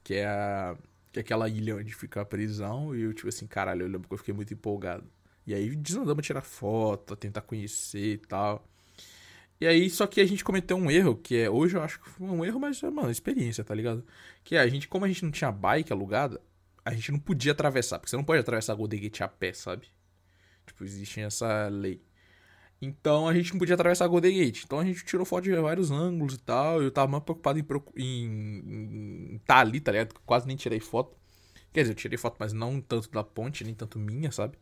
Que 0.04 0.16
é, 0.16 0.26
a, 0.28 0.76
que 1.12 1.20
é 1.20 1.22
aquela 1.22 1.48
ilha 1.48 1.78
onde 1.78 1.94
fica 1.96 2.22
a 2.22 2.26
prisão. 2.26 2.94
E 2.96 3.02
eu, 3.02 3.14
tipo 3.14 3.30
assim, 3.30 3.48
caralho, 3.48 3.84
eu 3.84 3.88
lembro 3.88 4.08
que 4.08 4.14
eu 4.14 4.18
fiquei 4.18 4.34
muito 4.34 4.54
empolgado. 4.54 5.06
E 5.48 5.54
aí 5.54 5.74
desandamos 5.76 6.26
tirar 6.26 6.42
foto, 6.42 7.16
tentar 7.16 7.42
conhecer 7.42 8.16
e 8.16 8.18
tal. 8.18 8.68
E 9.64 9.66
aí, 9.66 9.90
só 9.90 10.06
que 10.06 10.20
a 10.20 10.26
gente 10.26 10.44
cometeu 10.44 10.76
um 10.76 10.92
erro, 10.92 11.16
que 11.16 11.38
é, 11.38 11.50
hoje 11.50 11.78
eu 11.78 11.82
acho 11.82 11.98
que 11.98 12.10
foi 12.10 12.28
um 12.28 12.44
erro, 12.44 12.60
mas, 12.60 12.82
mano, 12.82 13.10
experiência, 13.10 13.64
tá 13.64 13.74
ligado? 13.74 14.06
Que 14.44 14.58
é, 14.58 14.60
a 14.60 14.68
gente, 14.68 14.90
como 14.90 15.06
a 15.06 15.08
gente 15.08 15.24
não 15.24 15.32
tinha 15.32 15.50
bike 15.54 15.94
alugada, 15.94 16.42
a 16.84 16.94
gente 16.94 17.14
não 17.14 17.18
podia 17.18 17.54
atravessar, 17.54 17.98
porque 17.98 18.10
você 18.10 18.18
não 18.18 18.26
pode 18.26 18.42
atravessar 18.42 18.76
Golden 18.76 19.00
Gate 19.00 19.22
a 19.22 19.28
pé, 19.30 19.54
sabe? 19.54 19.88
Tipo, 20.68 20.84
existe 20.84 21.22
essa 21.22 21.70
lei. 21.70 22.04
Então 22.82 23.26
a 23.26 23.34
gente 23.34 23.54
não 23.54 23.60
podia 23.60 23.76
atravessar 23.76 24.06
Golden 24.08 24.38
Gate. 24.38 24.64
Então 24.66 24.80
a 24.80 24.84
gente 24.84 25.06
tirou 25.06 25.26
foto 25.26 25.46
de 25.46 25.56
vários 25.56 25.92
ângulos 25.92 26.34
e 26.34 26.40
tal. 26.40 26.84
Eu 26.84 26.92
tava 26.92 27.08
mais 27.10 27.24
preocupado 27.24 27.58
em 27.58 29.36
estar 29.36 29.56
tá 29.56 29.60
ali, 29.62 29.80
tá 29.80 29.94
ligado? 29.94 30.14
Quase 30.26 30.46
nem 30.46 30.58
tirei 30.58 30.82
foto. 30.82 31.16
Quer 31.72 31.84
dizer, 31.84 31.94
eu 31.94 31.96
tirei 31.96 32.18
foto, 32.18 32.36
mas 32.38 32.52
não 32.52 32.82
tanto 32.82 33.10
da 33.10 33.24
ponte, 33.24 33.64
nem 33.64 33.74
tanto 33.74 33.98
minha, 33.98 34.30
sabe? 34.30 34.58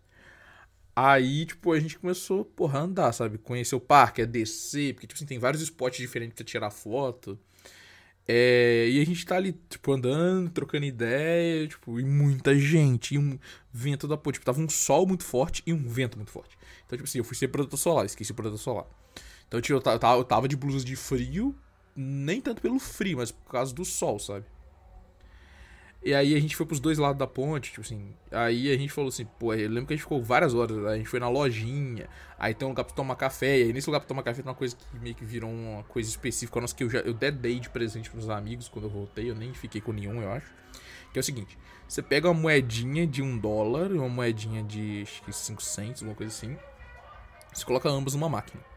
Aí, 0.96 1.46
tipo, 1.46 1.72
a 1.72 1.80
gente 1.80 1.98
começou, 1.98 2.44
porra, 2.44 2.80
a 2.80 2.82
andar, 2.84 3.14
sabe? 3.14 3.38
Conhecer 3.38 3.76
o 3.76 3.80
parque, 3.80 4.22
é 4.22 4.26
descer, 4.26 4.94
porque, 4.94 5.08
tipo 5.08 5.18
assim, 5.18 5.26
tem 5.26 5.40
vários 5.40 5.62
spots 5.62 6.00
diferentes 6.00 6.36
pra 6.36 6.46
tirar 6.46 6.70
foto. 6.70 7.40
É, 8.28 8.88
e 8.90 9.02
a 9.02 9.06
gente 9.06 9.26
tá 9.26 9.36
ali, 9.36 9.54
tipo, 9.70 9.92
andando, 9.92 10.50
trocando 10.52 10.86
ideia, 10.86 11.68
tipo, 11.68 12.00
e 12.00 12.04
muita 12.04 12.58
gente, 12.58 13.16
e 13.16 13.18
um 13.18 13.40
vento 13.74 14.08
da 14.08 14.18
porra. 14.18 14.34
Tipo, 14.34 14.46
tava 14.46 14.62
um 14.62 14.70
sol 14.70 15.08
muito 15.08 15.24
forte 15.24 15.64
e 15.66 15.74
um 15.74 15.88
vento 15.88 16.18
muito 16.18 16.32
forte. 16.32 16.58
Então, 16.86 16.98
tipo 16.98 17.08
assim, 17.08 17.18
eu 17.20 17.24
fui 17.24 17.36
ser 17.36 17.48
protetor 17.48 17.80
solar, 17.80 18.06
esqueci 18.06 18.32
o 18.32 18.36
protetor 18.36 18.60
solar. 18.60 18.86
Então, 19.48 19.60
tipo, 19.62 19.74
eu 19.74 19.82
tava, 19.82 20.18
eu 20.18 20.24
tava 20.24 20.48
de 20.48 20.56
blusa 20.56 20.86
de 20.86 20.96
frio, 20.96 21.56
nem 21.96 22.42
tanto 22.42 22.62
pelo 22.62 22.80
frio, 22.80 23.18
mas 23.18 23.32
por 23.32 23.52
causa 23.52 23.74
do 23.74 23.84
sol, 23.84 24.20
sabe? 24.20 24.46
E 26.04 26.16
aí 26.16 26.34
a 26.36 26.40
gente 26.40 26.56
foi 26.56 26.66
pros 26.66 26.80
dois 26.80 26.98
lados 26.98 27.20
da 27.20 27.28
ponte, 27.28 27.70
tipo 27.70 27.82
assim. 27.82 28.12
Aí 28.32 28.72
a 28.72 28.78
gente 28.78 28.92
falou 28.92 29.10
assim, 29.10 29.26
pô, 29.38 29.54
eu 29.54 29.70
lembro 29.70 29.86
que 29.86 29.94
a 29.94 29.96
gente 29.96 30.04
ficou 30.04 30.22
várias 30.22 30.52
horas, 30.56 30.84
a 30.86 30.98
gente 30.98 31.08
foi 31.08 31.20
na 31.20 31.30
lojinha, 31.30 32.10
aí 32.40 32.56
tem 32.56 32.66
um 32.66 32.70
lugar 32.72 32.84
pra 32.86 32.96
tomar 32.96 33.16
café, 33.16 33.60
e 33.60 33.64
aí 33.64 33.74
nesse 33.74 33.88
lugar 33.88 34.00
pra 34.00 34.08
tomar 34.08 34.24
café 34.24 34.42
tem 34.42 34.50
uma 34.50 34.56
coisa 34.56 34.76
que 34.76 35.00
meio 35.00 35.14
que 35.14 35.24
virou 35.24 35.52
uma 35.52 35.84
coisa 35.84 36.10
específica 36.10 36.60
nossa 36.60 36.74
que 36.74 36.84
eu 36.84 36.90
já 36.90 37.00
eu 37.00 37.14
dedei 37.14 37.60
de 37.60 37.70
presente 37.70 38.10
pros 38.10 38.30
amigos 38.30 38.68
quando 38.68 38.86
eu 38.86 38.90
voltei, 38.90 39.30
eu 39.30 39.36
nem 39.36 39.54
fiquei 39.54 39.80
com 39.80 39.92
nenhum, 39.92 40.22
eu 40.24 40.32
acho. 40.32 40.52
Que 41.14 41.20
é 41.20 41.22
o 41.22 41.24
seguinte, 41.24 41.56
você 41.88 42.02
pega 42.02 42.28
uma 42.28 42.40
moedinha 42.40 43.06
de 43.06 43.22
um 43.22 43.38
dólar, 43.38 43.92
uma 43.92 44.10
moedinha 44.10 44.64
de 44.64 45.04
acho 45.04 45.22
que 45.22 45.32
5 45.32 45.62
centos, 45.62 46.02
uma 46.02 46.16
coisa 46.16 46.34
assim, 46.34 46.58
você 47.54 47.64
coloca 47.64 47.88
ambas 47.88 48.16
numa 48.16 48.30
máquina. 48.30 48.71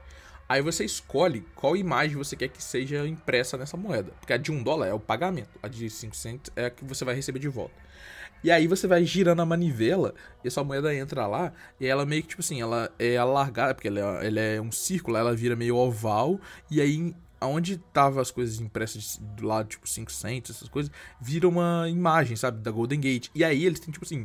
Aí 0.49 0.61
você 0.61 0.85
escolhe 0.85 1.45
qual 1.55 1.77
imagem 1.77 2.17
você 2.17 2.37
quer 2.37 2.49
que 2.49 2.63
seja 2.63 3.07
impressa 3.07 3.57
nessa 3.57 3.77
moeda. 3.77 4.13
Porque 4.21 4.33
a 4.33 4.37
de 4.37 4.53
1 4.53 4.63
dólar 4.63 4.89
é 4.89 4.93
o 4.93 5.01
pagamento, 5.01 5.59
a 5.63 5.69
de 5.69 5.89
5 5.89 6.15
centos 6.15 6.53
é 6.55 6.67
a 6.67 6.71
que 6.71 6.85
você 6.85 7.05
vai 7.05 7.15
receber 7.15 7.39
de 7.39 7.49
volta. 7.49 7.75
E 8.43 8.51
aí 8.51 8.67
você 8.67 8.87
vai 8.87 9.05
girando 9.05 9.41
a 9.41 9.47
manivela 9.47 10.15
e 10.45 10.49
essa 10.49 10.63
moeda 10.63 10.95
entra 10.95 11.27
lá 11.27 11.51
e 11.81 11.87
ela 11.87 12.05
meio 12.05 12.23
que, 12.23 12.29
tipo 12.29 12.43
assim, 12.43 12.61
ela 12.61 12.93
é 12.99 13.17
alargada, 13.17 13.75
porque 13.75 13.89
ela 13.89 14.23
é, 14.23 14.27
ela 14.27 14.41
é 14.41 14.61
um 14.61 14.71
círculo, 14.71 15.17
ela 15.17 15.35
vira 15.35 15.57
meio 15.57 15.77
oval 15.77 16.39
e 16.71 16.79
aí 16.79 17.15
aonde 17.41 17.79
tava 17.93 18.21
as 18.21 18.31
coisas 18.31 18.61
impressas 18.61 19.19
do 19.19 19.47
lado, 19.47 19.69
tipo 19.69 19.89
5 19.89 20.13
centos, 20.13 20.57
essas 20.57 20.69
coisas, 20.69 20.93
vira 21.21 21.49
uma 21.49 21.87
imagem, 21.89 22.37
sabe, 22.37 22.63
da 22.63 22.71
Golden 22.71 23.01
Gate. 23.01 23.29
E 23.35 23.43
aí 23.43 23.65
eles 23.65 23.81
têm, 23.81 23.93
tipo 23.93 24.05
assim, 24.05 24.25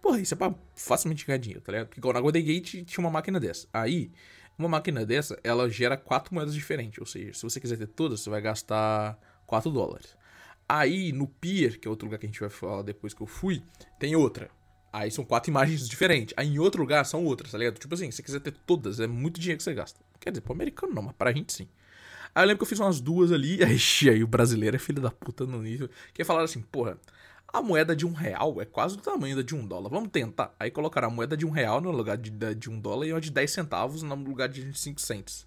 porra, 0.00 0.20
isso 0.20 0.34
é 0.34 0.36
pra 0.36 0.54
facilmente 0.74 1.24
ganhar 1.24 1.38
dinheiro, 1.38 1.60
tá 1.60 1.72
ligado? 1.72 1.88
Porque 1.88 2.12
na 2.12 2.20
Golden 2.20 2.44
Gate 2.44 2.84
tinha 2.84 3.04
uma 3.04 3.10
máquina 3.10 3.38
dessa. 3.38 3.68
Aí 3.72 4.10
uma 4.62 4.68
máquina 4.68 5.04
dessa, 5.04 5.38
ela 5.42 5.68
gera 5.68 5.96
quatro 5.96 6.34
moedas 6.34 6.54
diferentes. 6.54 6.98
Ou 6.98 7.06
seja, 7.06 7.34
se 7.34 7.42
você 7.42 7.60
quiser 7.60 7.76
ter 7.76 7.88
todas, 7.88 8.20
você 8.20 8.30
vai 8.30 8.40
gastar 8.40 9.18
4 9.46 9.70
dólares. 9.70 10.16
Aí, 10.68 11.12
no 11.12 11.26
Pier, 11.26 11.78
que 11.78 11.86
é 11.86 11.90
outro 11.90 12.06
lugar 12.06 12.18
que 12.18 12.26
a 12.26 12.28
gente 12.28 12.40
vai 12.40 12.48
falar 12.48 12.82
depois 12.82 13.12
que 13.12 13.20
eu 13.20 13.26
fui, 13.26 13.62
tem 13.98 14.16
outra. 14.16 14.50
Aí 14.92 15.10
são 15.10 15.24
quatro 15.24 15.50
imagens 15.50 15.88
diferentes. 15.88 16.34
Aí 16.36 16.48
em 16.48 16.58
outro 16.58 16.80
lugar 16.80 17.04
são 17.04 17.24
outras, 17.24 17.52
tá 17.52 17.58
ligado? 17.58 17.78
Tipo 17.78 17.94
assim, 17.94 18.10
se 18.10 18.16
você 18.16 18.22
quiser 18.22 18.40
ter 18.40 18.52
todas, 18.66 19.00
é 19.00 19.06
muito 19.06 19.40
dinheiro 19.40 19.58
que 19.58 19.64
você 19.64 19.74
gasta. 19.74 20.00
Quer 20.20 20.30
dizer, 20.30 20.42
pro 20.42 20.52
americano 20.52 20.94
não, 20.94 21.02
mas 21.02 21.14
pra 21.14 21.32
gente 21.32 21.52
sim. 21.52 21.68
Aí 22.34 22.44
eu 22.44 22.46
lembro 22.46 22.58
que 22.58 22.64
eu 22.64 22.68
fiz 22.68 22.78
umas 22.78 23.00
duas 23.00 23.32
ali, 23.32 23.62
aí, 23.64 23.78
aí 24.10 24.22
o 24.22 24.26
brasileiro 24.26 24.76
é 24.76 24.78
filho 24.78 25.00
da 25.00 25.10
puta 25.10 25.46
no 25.46 25.62
nível. 25.62 25.88
Que 26.12 26.24
falaram 26.24 26.44
assim, 26.44 26.60
porra, 26.60 26.98
a 27.52 27.60
moeda 27.60 27.94
de 27.94 28.06
um 28.06 28.12
real 28.12 28.60
é 28.62 28.64
quase 28.64 28.96
do 28.96 29.02
tamanho 29.02 29.36
da 29.36 29.42
de 29.42 29.54
um 29.54 29.66
dólar. 29.66 29.90
Vamos 29.90 30.10
tentar. 30.10 30.54
Aí 30.58 30.70
colocaram 30.70 31.08
a 31.08 31.10
moeda 31.10 31.36
de 31.36 31.44
um 31.44 31.50
real 31.50 31.80
no 31.80 31.90
lugar 31.90 32.16
de, 32.16 32.30
de 32.54 32.70
um 32.70 32.80
dólar 32.80 33.06
e 33.06 33.12
uma 33.12 33.20
de 33.20 33.30
10 33.30 33.50
centavos 33.50 34.02
no 34.02 34.14
lugar 34.14 34.48
de 34.48 34.72
5 34.72 35.00
cents. 35.00 35.46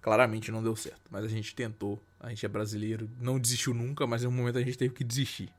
Claramente 0.00 0.50
não 0.50 0.62
deu 0.62 0.74
certo, 0.74 1.02
mas 1.10 1.24
a 1.24 1.28
gente 1.28 1.54
tentou. 1.54 2.02
A 2.18 2.30
gente 2.30 2.44
é 2.44 2.48
brasileiro, 2.48 3.08
não 3.20 3.38
desistiu 3.38 3.72
nunca, 3.72 4.06
mas 4.06 4.24
em 4.24 4.26
um 4.26 4.32
momento 4.32 4.58
a 4.58 4.62
gente 4.62 4.76
teve 4.76 4.94
que 4.94 5.04
desistir. 5.04 5.52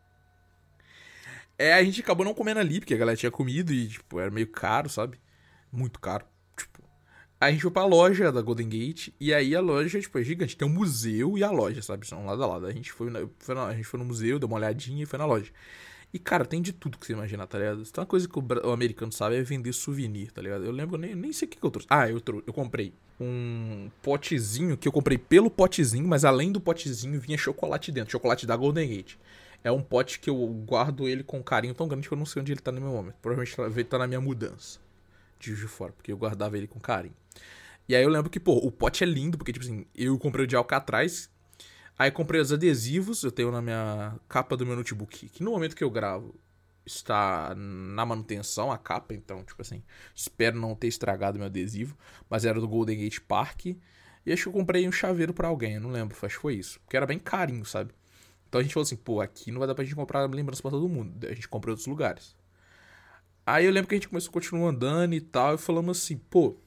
É, 1.57 1.73
a 1.73 1.83
gente 1.83 2.01
acabou 2.01 2.25
não 2.25 2.33
comendo 2.33 2.59
ali, 2.59 2.79
porque 2.79 2.93
a 2.93 2.97
galera 2.97 3.17
tinha 3.17 3.31
comido 3.31 3.73
e, 3.73 3.87
tipo, 3.87 4.19
era 4.19 4.29
meio 4.29 4.47
caro, 4.47 4.89
sabe? 4.89 5.19
Muito 5.71 5.99
caro. 5.99 6.25
Tipo. 6.55 6.86
Aí 7.39 7.49
a 7.49 7.51
gente 7.51 7.61
foi 7.61 7.71
pra 7.71 7.85
loja 7.85 8.31
da 8.31 8.41
Golden 8.41 8.67
Gate, 8.67 9.09
e 9.19 9.31
aí 9.31 9.55
a 9.55 9.61
loja, 9.61 9.99
tipo, 10.01 10.17
é 10.17 10.23
gigante. 10.23 10.57
Tem 10.57 10.67
um 10.67 10.71
museu 10.71 11.37
e 11.37 11.43
a 11.43 11.51
loja, 11.51 11.81
sabe? 11.83 12.07
São 12.07 12.25
lado 12.25 12.43
a 12.43 12.47
lado. 12.47 12.65
A 12.65 12.71
gente 12.71 12.91
foi, 12.91 13.11
na, 13.11 13.27
foi 13.37 13.53
na, 13.53 13.67
a 13.67 13.75
gente 13.75 13.85
foi 13.85 13.99
no 13.99 14.05
museu, 14.05 14.39
deu 14.39 14.47
uma 14.47 14.57
olhadinha 14.57 15.03
e 15.03 15.05
foi 15.05 15.19
na 15.19 15.25
loja. 15.25 15.51
E, 16.11 16.17
cara, 16.17 16.45
tem 16.45 16.61
de 16.61 16.73
tudo 16.73 16.97
que 16.97 17.05
você 17.05 17.13
imaginar, 17.13 17.45
tá 17.45 17.59
ligado? 17.59 17.83
Tem 17.83 18.01
uma 18.01 18.07
coisa 18.07 18.27
que 18.27 18.39
o, 18.39 18.71
americano 18.71 19.11
sabe 19.11 19.35
é 19.35 19.43
vender 19.43 19.73
souvenir, 19.73 20.31
tá 20.31 20.41
ligado? 20.41 20.65
Eu 20.65 20.71
lembro, 20.71 20.97
nem, 20.97 21.13
nem 21.13 21.31
sei 21.31 21.47
o 21.47 21.51
que, 21.51 21.57
que 21.57 21.63
eu 21.63 21.69
trouxe. 21.69 21.87
Ah, 21.91 22.09
eu, 22.09 22.19
trouxe, 22.19 22.47
eu 22.47 22.53
comprei 22.53 22.93
um 23.19 23.89
potezinho 24.01 24.77
que 24.77 24.87
eu 24.87 24.91
comprei 24.91 25.17
pelo 25.17 25.51
potezinho, 25.51 26.07
mas 26.07 26.23
além 26.25 26.51
do 26.51 26.61
potezinho 26.61 27.19
vinha 27.19 27.37
chocolate 27.37 27.91
dentro, 27.91 28.11
chocolate 28.11 28.47
da 28.47 28.55
Golden 28.55 28.87
Gate. 28.87 29.15
É 29.63 29.71
um 29.71 29.81
pote 29.81 30.19
que 30.19 30.29
eu 30.29 30.47
guardo 30.65 31.07
ele 31.07 31.23
com 31.23 31.43
carinho 31.43 31.73
tão 31.73 31.87
grande 31.87 32.07
que 32.07 32.13
eu 32.13 32.17
não 32.17 32.25
sei 32.25 32.41
onde 32.41 32.51
ele 32.51 32.61
tá 32.61 32.71
no 32.71 32.79
meu 32.79 32.91
momento. 32.91 33.15
Provavelmente 33.21 33.59
ele 33.59 33.83
tá 33.83 33.97
na 33.97 34.07
minha 34.07 34.21
mudança 34.21 34.79
de 35.39 35.55
de 35.55 35.67
Fora, 35.67 35.91
porque 35.91 36.11
eu 36.11 36.17
guardava 36.17 36.57
ele 36.57 36.67
com 36.67 36.79
carinho. 36.79 37.13
E 37.87 37.95
aí 37.95 38.03
eu 38.03 38.09
lembro 38.09 38.29
que, 38.29 38.39
pô, 38.39 38.53
o 38.57 38.71
pote 38.71 39.03
é 39.03 39.07
lindo, 39.07 39.37
porque, 39.37 39.53
tipo 39.53 39.65
assim, 39.65 39.85
eu 39.95 40.17
comprei 40.19 40.43
o 40.43 40.47
de 40.47 40.55
Alcatraz, 40.55 41.29
aí 41.97 42.11
comprei 42.11 42.41
os 42.41 42.51
adesivos, 42.51 43.23
eu 43.23 43.31
tenho 43.31 43.51
na 43.51 43.61
minha 43.61 44.19
capa 44.27 44.57
do 44.57 44.65
meu 44.65 44.75
notebook, 44.75 45.29
que 45.29 45.43
no 45.43 45.51
momento 45.51 45.75
que 45.75 45.83
eu 45.83 45.89
gravo 45.89 46.35
está 46.85 47.53
na 47.55 48.05
manutenção 48.05 48.71
a 48.71 48.77
capa, 48.77 49.13
então, 49.13 49.43
tipo 49.43 49.61
assim, 49.61 49.83
espero 50.15 50.59
não 50.59 50.75
ter 50.75 50.87
estragado 50.87 51.37
meu 51.37 51.47
adesivo, 51.47 51.97
mas 52.29 52.45
era 52.45 52.59
do 52.59 52.67
Golden 52.67 52.97
Gate 52.97 53.19
Park. 53.19 53.65
E 53.65 54.33
acho 54.33 54.43
que 54.43 54.49
eu 54.49 54.53
comprei 54.53 54.87
um 54.87 54.91
chaveiro 54.91 55.33
para 55.33 55.47
alguém, 55.47 55.75
eu 55.75 55.81
não 55.81 55.91
lembro, 55.91 56.17
acho 56.21 56.35
que 56.35 56.41
foi 56.41 56.55
isso. 56.55 56.79
Porque 56.81 56.97
era 56.97 57.05
bem 57.05 57.19
carinho, 57.19 57.65
sabe? 57.65 57.93
Então 58.47 58.59
a 58.59 58.63
gente 58.63 58.73
falou 58.73 58.83
assim, 58.83 58.95
pô, 58.95 59.21
aqui 59.21 59.51
não 59.51 59.59
vai 59.59 59.67
dar 59.67 59.75
pra 59.75 59.83
gente 59.83 59.95
comprar 59.95 60.25
lembrança 60.29 60.61
pra 60.61 60.71
todo 60.71 60.87
mundo. 60.87 61.25
A 61.27 61.33
gente 61.33 61.47
compra 61.47 61.69
em 61.69 61.71
outros 61.71 61.87
lugares. 61.87 62.35
Aí 63.45 63.65
eu 63.65 63.71
lembro 63.71 63.87
que 63.87 63.95
a 63.95 63.97
gente 63.97 64.09
começou 64.09 64.29
a 64.29 64.33
continuar 64.33 64.69
andando 64.69 65.13
e 65.13 65.21
tal, 65.21 65.55
e 65.55 65.57
falamos 65.57 65.97
assim, 65.97 66.17
pô. 66.17 66.57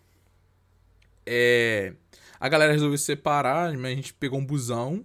É. 1.32 1.92
A 2.40 2.48
galera 2.48 2.72
resolveu 2.72 2.98
se 2.98 3.04
separar, 3.04 3.72
mas 3.76 3.92
a 3.92 3.94
gente 3.94 4.12
pegou 4.14 4.38
um 4.38 4.44
busão. 4.44 5.04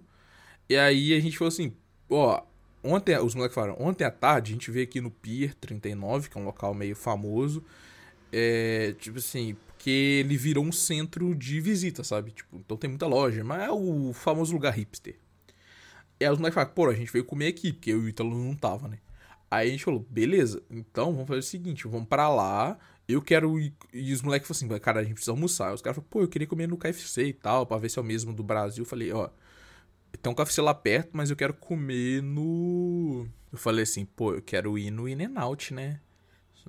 E 0.68 0.76
aí 0.76 1.14
a 1.14 1.20
gente 1.20 1.38
falou 1.38 1.48
assim, 1.48 1.72
ó. 2.10 2.42
Ontem, 2.82 3.18
os 3.18 3.34
moleques 3.34 3.54
falaram, 3.54 3.76
ontem 3.80 4.04
à 4.04 4.10
tarde 4.10 4.52
a 4.52 4.54
gente 4.54 4.70
veio 4.70 4.84
aqui 4.84 5.00
no 5.00 5.10
Pier 5.10 5.54
39, 5.54 6.28
que 6.28 6.38
é 6.38 6.40
um 6.40 6.44
local 6.44 6.72
meio 6.72 6.94
famoso. 6.94 7.62
É, 8.32 8.94
tipo 8.98 9.18
assim, 9.18 9.56
porque 9.66 9.90
ele 9.90 10.36
virou 10.36 10.64
um 10.64 10.72
centro 10.72 11.34
de 11.34 11.60
visita, 11.60 12.02
sabe? 12.04 12.32
Tipo, 12.32 12.56
então 12.58 12.76
tem 12.76 12.90
muita 12.90 13.06
loja, 13.06 13.42
mas 13.44 13.62
é 13.62 13.70
o 13.70 14.12
famoso 14.12 14.52
lugar 14.52 14.72
hipster. 14.72 15.16
E 16.18 16.24
aí 16.24 16.30
os 16.30 16.38
moleques 16.38 16.54
falaram, 16.54 16.74
pô, 16.74 16.88
a 16.88 16.94
gente 16.94 17.12
veio 17.12 17.24
comer 17.24 17.48
aqui, 17.48 17.72
porque 17.72 17.92
eu 17.92 18.02
e 18.02 18.06
o 18.06 18.08
Ítalo 18.08 18.36
não 18.36 18.54
tava, 18.54 18.88
né? 18.88 18.98
Aí 19.50 19.68
a 19.68 19.70
gente 19.70 19.84
falou, 19.84 20.06
beleza, 20.08 20.62
então 20.70 21.12
vamos 21.12 21.28
fazer 21.28 21.40
o 21.40 21.42
seguinte, 21.42 21.86
vamos 21.86 22.08
para 22.08 22.28
lá, 22.28 22.78
eu 23.08 23.22
quero 23.22 23.58
ir... 23.58 23.74
E 23.92 24.12
os 24.12 24.22
moleques 24.22 24.48
falaram 24.48 24.74
assim, 24.74 24.82
cara, 24.82 25.00
a 25.00 25.02
gente 25.02 25.14
precisa 25.14 25.32
almoçar. 25.32 25.72
Os 25.72 25.80
caras 25.80 25.96
falaram, 25.96 26.10
pô, 26.10 26.22
eu 26.22 26.28
queria 26.28 26.46
comer 26.46 26.66
no 26.66 26.76
KFC 26.76 27.26
e 27.26 27.32
tal, 27.32 27.66
pra 27.66 27.78
ver 27.78 27.88
se 27.88 27.98
é 27.98 28.02
o 28.02 28.04
mesmo 28.04 28.32
do 28.32 28.42
Brasil. 28.42 28.82
Eu 28.82 28.88
falei, 28.88 29.12
ó, 29.12 29.30
tem 30.20 30.32
um 30.32 30.34
KFC 30.34 30.60
lá 30.60 30.74
perto, 30.74 31.10
mas 31.12 31.30
eu 31.30 31.36
quero 31.36 31.54
comer 31.54 32.22
no... 32.22 33.26
Eu 33.52 33.58
falei 33.58 33.84
assim, 33.84 34.04
pô, 34.04 34.34
eu 34.34 34.42
quero 34.42 34.76
ir 34.76 34.90
no 34.90 35.08
In-N-Out, 35.08 35.72
né? 35.72 36.00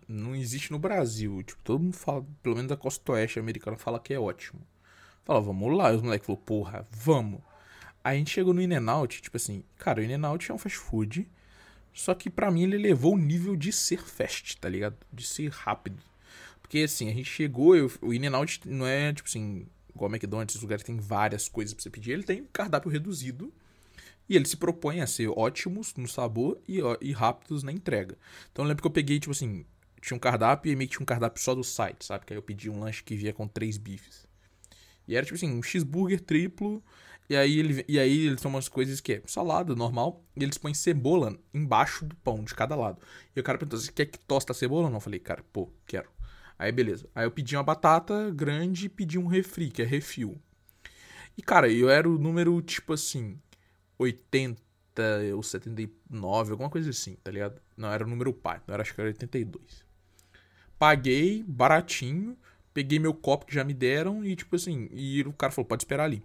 Não 0.07 0.35
existe 0.35 0.71
no 0.71 0.79
Brasil. 0.79 1.41
Tipo, 1.43 1.63
todo 1.63 1.83
mundo 1.83 1.95
fala, 1.95 2.25
pelo 2.43 2.55
menos 2.55 2.69
da 2.69 2.77
costa 2.77 3.11
oeste 3.11 3.39
americana, 3.39 3.77
fala 3.77 3.99
que 3.99 4.13
é 4.13 4.19
ótimo. 4.19 4.61
Fala, 5.25 5.41
vamos 5.41 5.75
lá. 5.75 5.91
E 5.91 5.95
os 5.95 6.01
moleques 6.01 6.25
falaram, 6.25 6.45
porra, 6.45 6.87
vamos. 6.91 7.41
Aí 8.03 8.15
a 8.15 8.19
gente 8.19 8.31
chegou 8.31 8.53
no 8.53 8.61
In-N-Out, 8.61 9.21
tipo 9.21 9.35
assim, 9.35 9.63
cara, 9.77 9.99
o 9.99 10.03
In-N-Out 10.03 10.49
é 10.49 10.53
um 10.53 10.57
fast 10.57 10.77
food, 10.77 11.29
só 11.93 12.13
que 12.13 12.29
para 12.29 12.49
mim 12.49 12.63
ele 12.63 12.77
levou 12.77 13.15
o 13.15 13.17
nível 13.17 13.55
de 13.55 13.73
ser 13.73 14.01
fast, 14.01 14.55
tá 14.57 14.69
ligado? 14.69 14.95
De 15.11 15.25
ser 15.25 15.49
rápido. 15.49 16.01
Porque 16.67 16.79
assim, 16.79 17.09
a 17.09 17.13
gente 17.13 17.29
chegou, 17.29 17.75
eu, 17.75 17.89
o 18.01 18.13
In-N-Out 18.13 18.61
não 18.65 18.85
é, 18.85 19.13
tipo 19.13 19.27
assim, 19.27 19.65
igual 19.95 20.11
McDonald's, 20.11 20.55
os 20.55 20.61
lugares 20.61 20.83
tem 20.83 20.97
várias 20.97 21.47
coisas 21.47 21.73
pra 21.73 21.81
você 21.81 21.89
pedir, 21.89 22.11
ele 22.11 22.23
tem 22.23 22.43
cardápio 22.51 22.91
reduzido. 22.91 23.53
E 24.29 24.35
ele 24.35 24.45
se 24.45 24.57
propõe 24.57 24.99
a 24.99 25.07
ser 25.07 25.29
ótimos 25.29 25.95
no 25.95 26.05
sabor 26.05 26.59
e, 26.67 26.79
e 26.99 27.13
rápidos 27.13 27.63
na 27.63 27.71
entrega. 27.71 28.17
Então 28.51 28.65
eu 28.65 28.67
lembro 28.67 28.81
que 28.81 28.87
eu 28.87 28.91
peguei, 28.91 29.17
tipo 29.17 29.31
assim, 29.31 29.65
tinha 30.01 30.17
um 30.17 30.19
cardápio 30.19 30.69
e 30.69 30.75
meio 30.75 30.89
que 30.89 30.97
tinha 30.97 31.03
um 31.03 31.05
cardápio 31.05 31.41
só 31.41 31.55
do 31.55 31.63
site, 31.63 32.03
sabe? 32.03 32.25
Que 32.25 32.33
aí 32.33 32.37
eu 32.37 32.43
pedi 32.43 32.69
um 32.69 32.81
lanche 32.81 33.01
que 33.01 33.15
via 33.15 33.31
com 33.31 33.47
três 33.47 33.77
bifes. 33.77 34.27
E 35.07 35.15
era 35.15 35.25
tipo 35.25 35.35
assim, 35.35 35.49
um 35.49 35.63
cheeseburger 35.63 36.19
triplo 36.19 36.83
e 37.29 37.35
aí, 37.35 37.59
ele, 37.59 37.85
e 37.89 37.99
aí 37.99 38.27
eles 38.27 38.39
são 38.39 38.49
umas 38.49 38.69
coisas 38.69 39.01
que 39.01 39.13
é 39.13 39.21
salada 39.25 39.75
normal, 39.75 40.23
e 40.35 40.43
eles 40.43 40.57
põem 40.57 40.73
cebola 40.73 41.37
embaixo 41.53 42.05
do 42.05 42.15
pão, 42.15 42.41
de 42.43 42.55
cada 42.55 42.73
lado. 42.73 43.01
E 43.35 43.39
o 43.39 43.43
cara 43.43 43.57
perguntou, 43.57 43.79
você 43.79 43.91
quer 43.91 44.05
que 44.05 44.17
tosta 44.19 44.53
a 44.53 44.55
cebola 44.55 44.89
não? 44.89 44.97
Eu 44.97 45.01
falei, 45.01 45.19
cara, 45.19 45.43
pô, 45.51 45.69
quero. 45.85 46.09
Aí 46.57 46.71
beleza. 46.71 47.07
Aí 47.13 47.25
eu 47.25 47.31
pedi 47.31 47.55
uma 47.55 47.63
batata 47.63 48.31
grande 48.31 48.85
e 48.85 48.89
pedi 48.89 49.17
um 49.17 49.27
refri, 49.27 49.69
que 49.69 49.81
é 49.81 49.85
refil. 49.85 50.41
E 51.37 51.41
cara, 51.41 51.71
eu 51.71 51.89
era 51.89 52.09
o 52.09 52.17
número 52.17 52.59
tipo 52.61 52.93
assim, 52.93 53.39
80 53.99 54.61
ou 55.35 55.43
79, 55.43 56.51
alguma 56.51 56.69
coisa 56.69 56.89
assim, 56.89 57.15
tá 57.23 57.29
ligado? 57.29 57.61
Não, 57.75 57.91
era 57.91 58.03
o 58.03 58.09
número 58.09 58.33
par, 58.33 58.63
não 58.67 58.73
era, 58.73 58.81
acho 58.81 58.93
que 58.95 58.99
era 58.99 59.09
82. 59.09 59.85
Paguei, 60.79 61.43
baratinho, 61.47 62.37
peguei 62.73 62.97
meu 62.97 63.13
copo 63.13 63.45
que 63.45 63.53
já 63.53 63.63
me 63.63 63.73
deram 63.73 64.25
e 64.25 64.35
tipo 64.35 64.55
assim, 64.55 64.87
e 64.91 65.21
o 65.21 65.33
cara 65.33 65.51
falou, 65.51 65.67
pode 65.67 65.83
esperar 65.83 66.05
ali. 66.05 66.23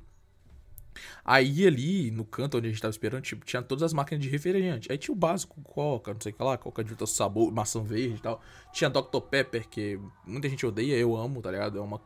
Aí 1.24 1.66
ali, 1.66 2.10
no 2.10 2.24
canto 2.24 2.58
onde 2.58 2.68
a 2.68 2.70
gente 2.70 2.80
tava 2.80 2.90
esperando, 2.90 3.22
tipo, 3.22 3.44
tinha 3.44 3.62
todas 3.62 3.82
as 3.82 3.92
máquinas 3.92 4.22
de 4.22 4.28
refrigerante. 4.28 4.90
Aí 4.90 4.98
tinha 4.98 5.12
o 5.12 5.16
básico, 5.16 5.60
coca, 5.62 6.12
não 6.12 6.20
sei 6.20 6.32
o 6.32 6.34
que 6.34 6.42
lá, 6.42 6.56
coca 6.58 6.84
de 6.84 6.90
outro 6.90 7.06
sabor, 7.06 7.52
maçã 7.52 7.82
verde 7.82 8.16
e 8.16 8.22
tal. 8.22 8.42
Tinha 8.72 8.90
Dr. 8.90 9.20
Pepper, 9.30 9.68
que 9.68 9.98
muita 10.26 10.48
gente 10.48 10.64
odeia, 10.66 10.94
eu 10.96 11.16
amo, 11.16 11.40
tá 11.40 11.50
ligado? 11.50 11.78
É 11.78 11.80
uma, 11.80 12.00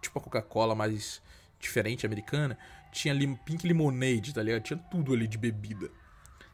tipo, 0.00 0.18
a 0.18 0.22
Coca-Cola 0.22 0.74
mais 0.74 1.22
diferente, 1.58 2.06
americana. 2.06 2.58
Tinha 2.92 3.14
lim, 3.14 3.34
Pink 3.34 3.66
Lemonade, 3.66 4.34
tá 4.34 4.42
ligado? 4.42 4.62
Tinha 4.62 4.78
tudo 4.90 5.12
ali 5.12 5.26
de 5.26 5.38
bebida. 5.38 5.90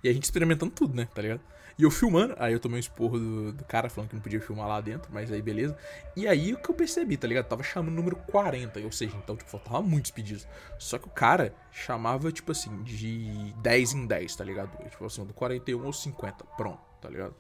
E 0.03 0.09
a 0.09 0.13
gente 0.13 0.25
experimentando 0.25 0.73
tudo, 0.73 0.95
né, 0.95 1.07
tá 1.15 1.23
ligado? 1.23 1.41
E 1.83 1.85
eu 1.85 1.91
filmando, 1.91 2.37
aí 2.39 2.53
eu 2.53 2.61
tomei 2.61 2.77
um 2.77 2.79
esporro 2.79 3.19
do, 3.19 3.53
do, 3.55 3.65
cara 3.65 3.91
falando 3.91 4.11
que 4.11 4.15
não 4.15 4.23
podia 4.23 4.41
filmar 4.41 4.69
lá 4.69 4.81
dentro, 4.81 5.13
mas 5.13 5.33
aí 5.33 5.43
beleza. 5.43 5.77
E 6.15 6.29
aí 6.29 6.53
o 6.53 6.57
que 6.57 6.71
eu 6.71 6.75
percebi, 6.77 7.17
tá 7.17 7.27
ligado? 7.27 7.47
Tava 7.47 7.65
chamando 7.65 7.89
o 7.89 7.97
número 7.97 8.15
40, 8.15 8.79
ou 8.79 8.93
seja, 8.93 9.17
então, 9.17 9.35
tipo, 9.35 9.51
faltava 9.51 9.83
muitos 9.83 10.13
pedidos. 10.13 10.47
Só 10.79 10.97
que 10.97 11.09
o 11.09 11.11
cara 11.11 11.53
chamava, 11.73 12.31
tipo 12.31 12.53
assim, 12.53 12.85
de 12.85 13.53
10 13.57 13.95
em 13.95 14.07
10, 14.07 14.37
tá 14.37 14.45
ligado? 14.45 14.71
Tipo 14.91 15.05
assim, 15.05 15.25
do 15.25 15.35
41 15.35 15.85
ou 15.85 15.93
50, 15.93 16.45
pronto, 16.57 16.79
tá 17.01 17.09
ligado? 17.09 17.35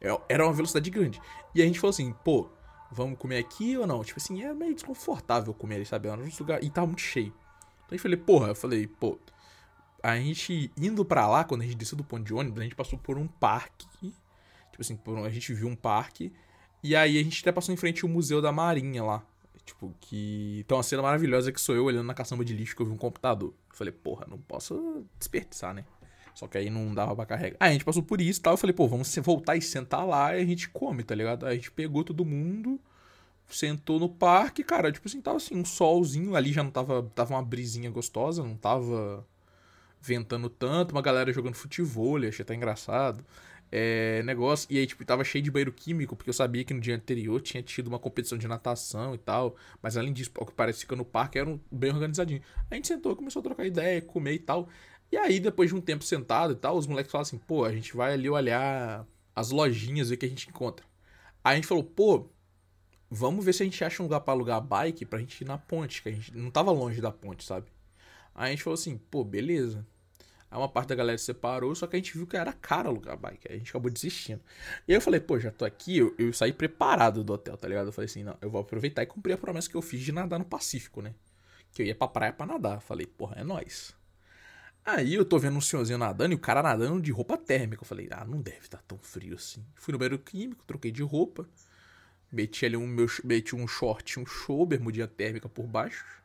É, 0.00 0.08
era 0.30 0.46
uma 0.46 0.54
velocidade 0.54 0.88
grande. 0.88 1.20
E 1.54 1.60
a 1.60 1.66
gente 1.66 1.78
falou 1.78 1.90
assim, 1.90 2.10
pô, 2.24 2.48
vamos 2.90 3.18
comer 3.18 3.36
aqui 3.36 3.76
ou 3.76 3.86
não? 3.86 4.02
Tipo 4.02 4.18
assim, 4.18 4.42
é 4.42 4.54
meio 4.54 4.74
desconfortável 4.74 5.52
comer 5.52 5.74
ali, 5.74 5.84
sabe? 5.84 6.08
Era 6.08 6.18
um 6.18 6.26
lugar, 6.40 6.64
e 6.64 6.70
tava 6.70 6.86
muito 6.86 7.02
cheio. 7.02 7.34
Então 7.84 7.96
eu 7.96 7.98
falei, 7.98 8.16
porra, 8.16 8.48
eu 8.48 8.54
falei, 8.54 8.86
pô, 8.86 9.18
a 10.04 10.18
gente 10.18 10.70
indo 10.76 11.02
para 11.02 11.26
lá, 11.26 11.44
quando 11.44 11.62
a 11.62 11.64
gente 11.64 11.76
desceu 11.76 11.96
do 11.96 12.04
ponto 12.04 12.22
de 12.22 12.34
ônibus, 12.34 12.60
a 12.60 12.64
gente 12.64 12.74
passou 12.74 12.98
por 12.98 13.16
um 13.16 13.26
parque. 13.26 13.86
Tipo 14.70 14.80
assim, 14.80 14.98
um, 15.06 15.24
a 15.24 15.30
gente 15.30 15.54
viu 15.54 15.66
um 15.66 15.74
parque. 15.74 16.30
E 16.82 16.94
aí 16.94 17.18
a 17.18 17.22
gente 17.22 17.40
até 17.40 17.50
passou 17.50 17.72
em 17.72 17.76
frente 17.78 18.04
ao 18.04 18.10
Museu 18.10 18.42
da 18.42 18.52
Marinha 18.52 19.02
lá. 19.02 19.22
Tipo, 19.64 19.94
que. 20.02 20.58
Então, 20.60 20.76
uma 20.76 20.82
cena 20.82 21.00
maravilhosa 21.00 21.50
que 21.50 21.58
sou 21.58 21.74
eu 21.74 21.84
olhando 21.84 22.06
na 22.06 22.12
caçamba 22.12 22.44
de 22.44 22.52
lixo 22.52 22.76
que 22.76 22.82
eu 22.82 22.86
vi 22.86 22.92
um 22.92 22.98
computador. 22.98 23.54
Eu 23.70 23.76
falei, 23.76 23.94
porra, 23.94 24.26
não 24.28 24.36
posso 24.36 25.06
desperdiçar, 25.18 25.72
né? 25.72 25.86
Só 26.34 26.46
que 26.46 26.58
aí 26.58 26.68
não 26.68 26.92
dava 26.92 27.16
pra 27.16 27.24
carregar. 27.24 27.56
Aí 27.58 27.70
a 27.70 27.72
gente 27.72 27.84
passou 27.86 28.02
por 28.02 28.20
isso 28.20 28.40
e 28.40 28.42
tal. 28.42 28.52
Eu 28.52 28.58
falei, 28.58 28.74
pô, 28.74 28.86
vamos 28.86 29.16
voltar 29.22 29.56
e 29.56 29.62
sentar 29.62 30.06
lá 30.06 30.36
e 30.36 30.42
a 30.42 30.44
gente 30.44 30.68
come, 30.68 31.02
tá 31.02 31.14
ligado? 31.14 31.46
Aí 31.46 31.52
a 31.52 31.54
gente 31.54 31.70
pegou 31.70 32.04
todo 32.04 32.26
mundo, 32.26 32.78
sentou 33.48 33.98
no 33.98 34.10
parque, 34.10 34.62
cara. 34.62 34.92
Tipo 34.92 35.08
assim, 35.08 35.22
tava 35.22 35.38
assim, 35.38 35.56
um 35.56 35.64
solzinho. 35.64 36.36
Ali 36.36 36.52
já 36.52 36.62
não 36.62 36.70
tava. 36.70 37.10
Tava 37.14 37.32
uma 37.32 37.42
brisinha 37.42 37.90
gostosa, 37.90 38.42
não 38.42 38.54
tava 38.54 39.26
ventando 40.04 40.48
tanto, 40.50 40.92
uma 40.92 41.02
galera 41.02 41.32
jogando 41.32 41.54
futebol, 41.54 42.18
achei 42.18 42.42
até 42.42 42.54
engraçado. 42.54 43.24
É, 43.72 44.22
negócio, 44.22 44.68
e 44.70 44.78
aí, 44.78 44.86
tipo, 44.86 45.04
tava 45.04 45.24
cheio 45.24 45.42
de 45.42 45.50
banheiro 45.50 45.72
químico, 45.72 46.14
porque 46.14 46.30
eu 46.30 46.34
sabia 46.34 46.62
que 46.64 46.72
no 46.74 46.80
dia 46.80 46.94
anterior 46.94 47.40
tinha 47.40 47.62
tido 47.62 47.88
uma 47.88 47.98
competição 47.98 48.38
de 48.38 48.46
natação 48.46 49.14
e 49.14 49.18
tal. 49.18 49.56
Mas 49.82 49.96
além 49.96 50.12
disso, 50.12 50.30
o 50.38 50.46
que 50.46 50.52
parece 50.52 50.80
fica 50.80 50.94
no 50.94 51.04
parque 51.04 51.38
era 51.38 51.48
um, 51.48 51.58
bem 51.72 51.90
organizadinho. 51.90 52.42
A 52.70 52.74
gente 52.74 52.86
sentou, 52.86 53.16
começou 53.16 53.40
a 53.40 53.42
trocar 53.42 53.66
ideia, 53.66 54.00
comer 54.02 54.34
e 54.34 54.38
tal. 54.38 54.68
E 55.10 55.16
aí, 55.16 55.40
depois 55.40 55.70
de 55.70 55.76
um 55.76 55.80
tempo 55.80 56.04
sentado 56.04 56.52
e 56.52 56.56
tal, 56.56 56.76
os 56.76 56.86
moleques 56.86 57.10
falaram 57.10 57.26
assim: 57.26 57.38
pô, 57.38 57.64
a 57.64 57.72
gente 57.72 57.96
vai 57.96 58.12
ali 58.12 58.28
olhar 58.28 59.06
as 59.34 59.50
lojinhas, 59.50 60.10
ver 60.10 60.16
o 60.16 60.18
que 60.18 60.26
a 60.26 60.28
gente 60.28 60.48
encontra. 60.48 60.86
Aí 61.42 61.54
a 61.54 61.56
gente 61.56 61.66
falou, 61.66 61.84
pô, 61.84 62.28
vamos 63.10 63.44
ver 63.44 63.52
se 63.52 63.62
a 63.62 63.66
gente 63.66 63.82
acha 63.84 64.02
um 64.02 64.06
lugar 64.06 64.20
pra 64.20 64.34
alugar 64.34 64.60
bike 64.60 65.04
pra 65.04 65.18
gente 65.18 65.40
ir 65.40 65.46
na 65.46 65.58
ponte, 65.58 66.02
que 66.02 66.08
a 66.08 66.12
gente 66.12 66.36
não 66.36 66.50
tava 66.50 66.70
longe 66.70 67.00
da 67.00 67.10
ponte, 67.12 67.44
sabe? 67.44 67.66
Aí 68.34 68.48
a 68.48 68.50
gente 68.50 68.62
falou 68.62 68.74
assim, 68.74 68.98
pô, 68.98 69.24
beleza. 69.24 69.86
Aí 70.54 70.60
uma 70.60 70.68
parte 70.68 70.90
da 70.90 70.94
galera 70.94 71.18
se 71.18 71.24
separou, 71.24 71.74
só 71.74 71.84
que 71.88 71.96
a 71.96 71.98
gente 71.98 72.16
viu 72.16 72.28
que 72.28 72.36
era 72.36 72.52
caro 72.52 72.88
alugar 72.88 73.16
bike. 73.16 73.48
Aí 73.48 73.56
a 73.56 73.58
gente 73.58 73.70
acabou 73.70 73.90
desistindo. 73.90 74.40
E 74.86 74.92
eu 74.92 75.00
falei, 75.00 75.18
pô, 75.18 75.36
já 75.36 75.50
tô 75.50 75.64
aqui, 75.64 75.98
eu, 75.98 76.14
eu 76.16 76.32
saí 76.32 76.52
preparado 76.52 77.24
do 77.24 77.32
hotel, 77.32 77.56
tá 77.56 77.66
ligado? 77.66 77.86
Eu 77.86 77.92
falei 77.92 78.06
assim, 78.06 78.22
não, 78.22 78.38
eu 78.40 78.48
vou 78.48 78.60
aproveitar 78.60 79.02
e 79.02 79.06
cumprir 79.06 79.32
a 79.32 79.36
promessa 79.36 79.68
que 79.68 79.74
eu 79.74 79.82
fiz 79.82 80.00
de 80.00 80.12
nadar 80.12 80.38
no 80.38 80.44
Pacífico, 80.44 81.02
né? 81.02 81.12
Que 81.72 81.82
eu 81.82 81.86
ia 81.86 81.94
pra 81.96 82.06
praia 82.06 82.32
pra 82.32 82.46
nadar. 82.46 82.80
Falei, 82.80 83.04
porra, 83.04 83.34
é 83.40 83.42
nóis. 83.42 83.96
Aí 84.84 85.12
eu 85.12 85.24
tô 85.24 85.40
vendo 85.40 85.56
um 85.56 85.60
senhorzinho 85.60 85.98
nadando 85.98 86.34
e 86.34 86.36
o 86.36 86.38
cara 86.38 86.62
nadando 86.62 87.02
de 87.02 87.10
roupa 87.10 87.36
térmica. 87.36 87.82
Eu 87.82 87.86
falei, 87.88 88.08
ah, 88.12 88.24
não 88.24 88.40
deve 88.40 88.58
estar 88.58 88.78
tá 88.78 88.84
tão 88.86 88.98
frio 88.98 89.34
assim. 89.34 89.66
Fui 89.74 89.90
no 89.90 89.98
banheiro 89.98 90.20
químico, 90.20 90.64
troquei 90.64 90.92
de 90.92 91.02
roupa. 91.02 91.48
Meti 92.30 92.64
ali 92.64 92.76
um, 92.76 92.86
meu, 92.86 93.08
meti 93.24 93.56
um 93.56 93.66
short, 93.66 94.20
um 94.20 94.26
show, 94.26 94.64
bermudinha 94.64 95.08
térmica 95.08 95.48
por 95.48 95.66
baixo. 95.66 96.22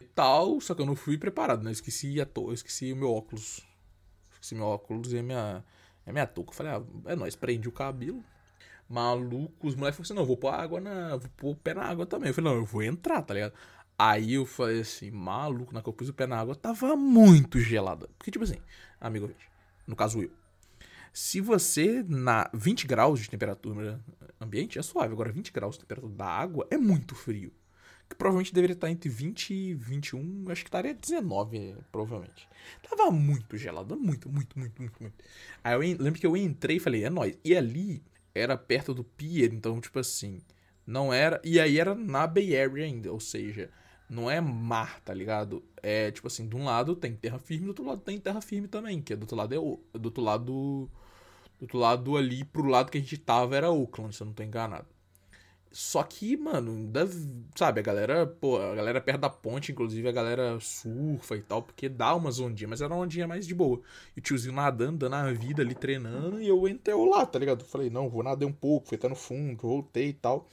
E 0.00 0.04
tal, 0.04 0.60
só 0.60 0.72
que 0.72 0.82
eu 0.82 0.86
não 0.86 0.94
fui 0.94 1.18
preparado, 1.18 1.64
né? 1.64 1.70
Eu 1.70 1.72
esqueci 1.72 2.20
a 2.20 2.26
to... 2.26 2.52
esqueci 2.52 2.92
o 2.92 2.96
meu 2.96 3.10
óculos 3.10 3.71
esqueci 4.42 4.54
meu 4.54 4.66
óculos 4.66 5.12
e 5.12 5.18
a 5.18 5.22
minha, 5.22 5.64
a 6.04 6.12
minha 6.12 6.26
touca. 6.26 6.52
Falei, 6.52 6.72
ah, 6.72 6.82
é 7.06 7.16
nóis, 7.16 7.36
prendi 7.36 7.68
o 7.68 7.72
cabelo. 7.72 8.22
Maluco, 8.88 9.68
os 9.68 9.74
moleques 9.74 9.96
falaram 9.96 10.02
assim, 10.02 10.14
não, 10.14 10.26
vou 10.26 10.36
pôr 10.36 10.52
água 10.52 10.80
na. 10.80 11.16
Vou 11.16 11.30
pôr 11.36 11.50
o 11.52 11.56
pé 11.56 11.72
na 11.72 11.84
água 11.84 12.04
também. 12.04 12.28
Eu 12.28 12.34
falei, 12.34 12.50
não, 12.50 12.58
eu 12.58 12.64
vou 12.64 12.82
entrar, 12.82 13.22
tá 13.22 13.32
ligado? 13.32 13.54
Aí 13.98 14.34
eu 14.34 14.44
falei 14.44 14.80
assim, 14.80 15.10
maluco, 15.10 15.72
na 15.72 15.80
que 15.80 15.88
eu 15.88 15.92
pus 15.92 16.08
o 16.08 16.14
pé 16.14 16.26
na 16.26 16.38
água, 16.38 16.54
tava 16.54 16.96
muito 16.96 17.60
gelada. 17.60 18.08
Porque, 18.18 18.30
tipo 18.30 18.44
assim, 18.44 18.58
amigo, 19.00 19.30
no 19.86 19.94
caso 19.94 20.20
eu. 20.20 20.30
Se 21.12 21.40
você 21.40 22.02
na 22.08 22.50
20 22.54 22.86
graus 22.86 23.20
de 23.20 23.30
temperatura 23.30 24.00
ambiente 24.40 24.78
é 24.78 24.82
suave, 24.82 25.12
agora 25.12 25.30
20 25.30 25.52
graus 25.52 25.74
de 25.74 25.80
temperatura 25.80 26.12
da 26.14 26.26
água 26.26 26.66
é 26.70 26.78
muito 26.78 27.14
frio 27.14 27.52
que 28.12 28.18
provavelmente 28.18 28.54
deveria 28.54 28.74
estar 28.74 28.90
entre 28.90 29.08
20 29.08 29.52
e 29.52 29.74
21, 29.74 30.44
acho 30.50 30.62
que 30.62 30.68
estaria 30.68 30.94
19, 30.94 31.76
provavelmente. 31.90 32.48
Tava 32.88 33.10
muito 33.10 33.56
gelado, 33.56 33.98
muito, 33.98 34.28
muito, 34.30 34.58
muito, 34.58 34.80
muito, 34.80 35.02
muito. 35.02 35.24
Aí 35.64 35.74
eu 35.74 35.80
lembro 35.98 36.20
que 36.20 36.26
eu 36.26 36.36
entrei 36.36 36.76
e 36.76 36.80
falei, 36.80 37.04
é 37.04 37.10
nóis. 37.10 37.36
E 37.44 37.56
ali 37.56 38.02
era 38.34 38.56
perto 38.56 38.94
do 38.94 39.04
pier, 39.04 39.52
então, 39.52 39.80
tipo 39.80 39.98
assim, 39.98 40.40
não 40.86 41.12
era. 41.12 41.40
E 41.44 41.60
aí 41.60 41.78
era 41.78 41.94
na 41.94 42.26
Bay 42.26 42.56
Area 42.56 42.84
ainda, 42.84 43.12
ou 43.12 43.20
seja, 43.20 43.70
não 44.08 44.30
é 44.30 44.40
mar, 44.40 45.00
tá 45.00 45.14
ligado? 45.14 45.62
É 45.82 46.10
tipo 46.10 46.26
assim, 46.26 46.48
de 46.48 46.56
um 46.56 46.64
lado 46.64 46.94
tem 46.94 47.14
terra 47.14 47.38
firme, 47.38 47.64
do 47.64 47.68
outro 47.68 47.84
lado 47.84 48.00
tem 48.02 48.18
terra 48.20 48.40
firme 48.40 48.68
também, 48.68 49.00
que 49.00 49.12
é 49.12 49.16
do 49.16 49.22
outro 49.22 49.36
lado 49.36 49.54
é 49.54 49.58
o. 49.58 49.80
Do 49.92 50.06
outro 50.06 50.22
lado. 50.22 50.90
Do 51.58 51.64
outro 51.64 51.78
lado 51.78 52.16
ali, 52.16 52.44
pro 52.44 52.66
lado 52.66 52.90
que 52.90 52.98
a 52.98 53.00
gente 53.00 53.16
tava 53.16 53.56
era 53.56 53.70
Oakland, 53.70 54.14
se 54.14 54.22
eu 54.22 54.26
não 54.26 54.34
tô 54.34 54.42
enganado. 54.42 54.86
Só 55.72 56.02
que, 56.02 56.36
mano, 56.36 56.92
sabe, 57.56 57.80
a 57.80 57.82
galera, 57.82 58.26
pô, 58.26 58.58
a 58.58 58.74
galera 58.74 59.00
perto 59.00 59.20
da 59.22 59.30
ponte, 59.30 59.72
inclusive 59.72 60.06
a 60.06 60.12
galera 60.12 60.60
surfa 60.60 61.34
e 61.34 61.40
tal, 61.40 61.62
porque 61.62 61.88
dá 61.88 62.14
umas 62.14 62.38
ondinhas, 62.38 62.68
mas 62.68 62.80
era 62.82 62.92
uma 62.92 63.02
ondinha 63.02 63.26
mais 63.26 63.46
de 63.46 63.54
boa. 63.54 63.80
E 64.14 64.20
o 64.20 64.22
tiozinho 64.22 64.54
nadando, 64.54 64.98
dando 64.98 65.14
a 65.14 65.32
vida 65.32 65.62
ali, 65.62 65.74
treinando, 65.74 66.42
e 66.42 66.46
eu 66.46 66.68
entrei 66.68 66.94
lá, 66.94 67.24
tá 67.24 67.38
ligado? 67.38 67.62
Eu 67.62 67.66
falei, 67.66 67.88
não, 67.88 68.10
vou 68.10 68.22
nadar 68.22 68.46
um 68.46 68.52
pouco, 68.52 68.88
fui 68.88 68.96
até 68.98 69.08
no 69.08 69.16
fundo, 69.16 69.62
voltei 69.62 70.08
e 70.08 70.12
tal. 70.12 70.46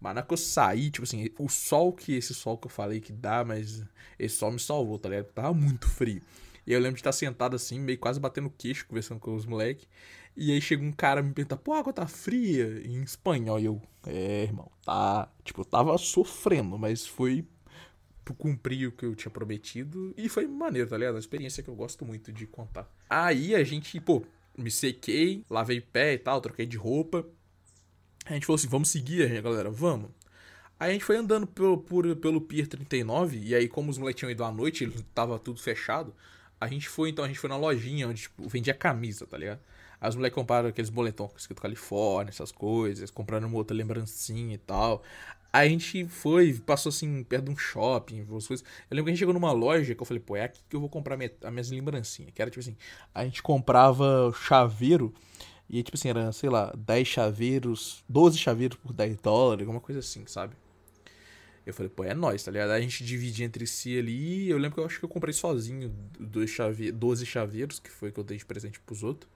Mas 0.00 0.14
na 0.14 0.22
que 0.22 0.32
eu 0.32 0.38
saí, 0.38 0.90
tipo 0.90 1.04
assim, 1.04 1.30
o 1.38 1.48
sol 1.48 1.92
que, 1.92 2.14
esse 2.14 2.32
sol 2.34 2.56
que 2.56 2.66
eu 2.66 2.70
falei 2.70 3.00
que 3.00 3.12
dá, 3.12 3.44
mas 3.44 3.82
esse 4.18 4.36
sol 4.36 4.50
me 4.50 4.58
salvou, 4.58 4.98
tá 4.98 5.08
ligado? 5.08 5.26
Tava 5.26 5.52
muito 5.52 5.88
frio. 5.88 6.22
E 6.66 6.72
eu 6.72 6.80
lembro 6.80 6.94
de 6.94 7.00
estar 7.00 7.12
sentado 7.12 7.54
assim, 7.54 7.78
meio 7.78 7.98
quase 7.98 8.18
batendo 8.18 8.50
queixo, 8.56 8.86
conversando 8.86 9.20
com 9.20 9.34
os 9.34 9.44
moleques. 9.44 9.86
E 10.36 10.52
aí 10.52 10.60
chega 10.60 10.82
um 10.82 10.92
cara 10.92 11.22
me 11.22 11.32
pergunta, 11.32 11.56
pô, 11.56 11.72
a 11.72 11.78
água 11.78 11.92
tá 11.92 12.06
fria? 12.06 12.82
Em 12.84 13.02
espanhol. 13.02 13.60
E 13.60 13.64
eu, 13.66 13.80
é, 14.06 14.42
irmão, 14.44 14.70
tá. 14.84 15.28
Tipo, 15.44 15.60
eu 15.60 15.64
tava 15.64 15.96
sofrendo, 15.98 16.76
mas 16.78 17.06
foi 17.06 17.46
cumprir 18.38 18.88
o 18.88 18.92
que 18.92 19.04
eu 19.04 19.14
tinha 19.14 19.30
prometido. 19.30 20.14
E 20.16 20.28
foi 20.28 20.46
maneiro, 20.46 20.88
tá 20.88 20.96
ligado? 20.96 21.14
Uma 21.14 21.20
experiência 21.20 21.62
que 21.62 21.68
eu 21.68 21.74
gosto 21.74 22.04
muito 22.04 22.32
de 22.32 22.46
contar. 22.46 22.88
Aí 23.08 23.54
a 23.54 23.62
gente, 23.62 24.00
pô, 24.00 24.24
me 24.56 24.70
sequei, 24.70 25.44
lavei 25.50 25.80
pé 25.80 26.14
e 26.14 26.18
tal, 26.18 26.40
troquei 26.40 26.66
de 26.66 26.76
roupa. 26.76 27.26
A 28.24 28.32
gente 28.32 28.46
falou 28.46 28.56
assim, 28.56 28.68
vamos 28.68 28.88
seguir, 28.88 29.42
galera, 29.42 29.70
vamos. 29.70 30.10
Aí 30.80 30.90
a 30.90 30.92
gente 30.92 31.04
foi 31.04 31.16
andando 31.16 31.46
pelo, 31.46 31.78
por, 31.78 32.16
pelo 32.16 32.40
Pier 32.40 32.66
39, 32.66 33.38
e 33.38 33.54
aí 33.54 33.68
como 33.68 33.90
os 33.90 33.98
moleques 33.98 34.18
tinham 34.18 34.30
ido 34.30 34.42
à 34.42 34.50
noite, 34.50 34.84
ele 34.84 34.94
tava 35.14 35.38
tudo 35.38 35.60
fechado, 35.60 36.14
a 36.60 36.66
gente 36.66 36.88
foi, 36.88 37.10
então, 37.10 37.24
a 37.24 37.28
gente 37.28 37.38
foi 37.38 37.48
na 37.48 37.56
lojinha 37.56 38.08
onde, 38.08 38.22
tipo, 38.22 38.48
vendia 38.48 38.74
camisa, 38.74 39.26
tá 39.26 39.36
ligado? 39.36 39.60
As 40.04 40.14
moleques 40.14 40.34
compraram 40.34 40.68
aqueles 40.68 40.90
boletons 40.90 41.32
escrito 41.38 41.62
Califórnia, 41.62 42.30
essas 42.30 42.52
coisas, 42.52 43.10
compraram 43.10 43.48
uma 43.48 43.56
outra 43.56 43.74
lembrancinha 43.74 44.54
e 44.54 44.58
tal. 44.58 45.02
A 45.50 45.66
gente 45.66 46.06
foi, 46.08 46.52
passou 46.54 46.90
assim, 46.90 47.22
perto 47.22 47.44
de 47.44 47.50
um 47.52 47.56
shopping, 47.56 48.26
as 48.36 48.46
coisas. 48.46 48.66
Eu 48.90 48.96
lembro 48.96 49.04
que 49.04 49.10
a 49.10 49.12
gente 49.14 49.20
chegou 49.20 49.32
numa 49.32 49.52
loja 49.52 49.94
que 49.94 50.02
eu 50.02 50.04
falei, 50.04 50.20
pô, 50.20 50.36
é 50.36 50.42
aqui 50.42 50.60
que 50.68 50.76
eu 50.76 50.80
vou 50.80 50.88
comprar 50.88 51.16
minha, 51.16 51.30
as 51.42 51.50
minhas 51.50 51.70
lembrancinhas. 51.70 52.32
Que 52.34 52.42
era 52.42 52.50
tipo 52.50 52.60
assim, 52.60 52.76
a 53.14 53.24
gente 53.24 53.42
comprava 53.42 54.30
chaveiro, 54.42 55.14
e 55.70 55.82
tipo 55.82 55.96
assim, 55.96 56.08
era, 56.08 56.30
sei 56.32 56.50
lá, 56.50 56.72
10 56.76 57.08
chaveiros, 57.08 58.04
12 58.08 58.36
chaveiros 58.36 58.76
por 58.76 58.92
10 58.92 59.16
dólares, 59.18 59.62
alguma 59.62 59.80
coisa 59.80 60.00
assim, 60.00 60.26
sabe? 60.26 60.54
Eu 61.64 61.72
falei, 61.72 61.88
pô, 61.88 62.04
é 62.04 62.12
nóis, 62.12 62.42
tá 62.42 62.50
ligado? 62.50 62.70
A 62.70 62.80
gente 62.80 63.02
dividia 63.02 63.46
entre 63.46 63.66
si 63.66 63.98
ali. 63.98 64.50
Eu 64.50 64.58
lembro 64.58 64.74
que 64.74 64.80
eu 64.80 64.84
acho 64.84 64.98
que 64.98 65.04
eu 65.04 65.08
comprei 65.08 65.32
sozinho 65.32 65.94
dois 66.20 66.50
chave... 66.50 66.92
12 66.92 67.24
chaveiros, 67.24 67.78
que 67.78 67.90
foi 67.90 68.12
que 68.12 68.20
eu 68.20 68.24
dei 68.24 68.36
de 68.36 68.44
presente 68.44 68.78
pros 68.80 69.02
outros. 69.02 69.32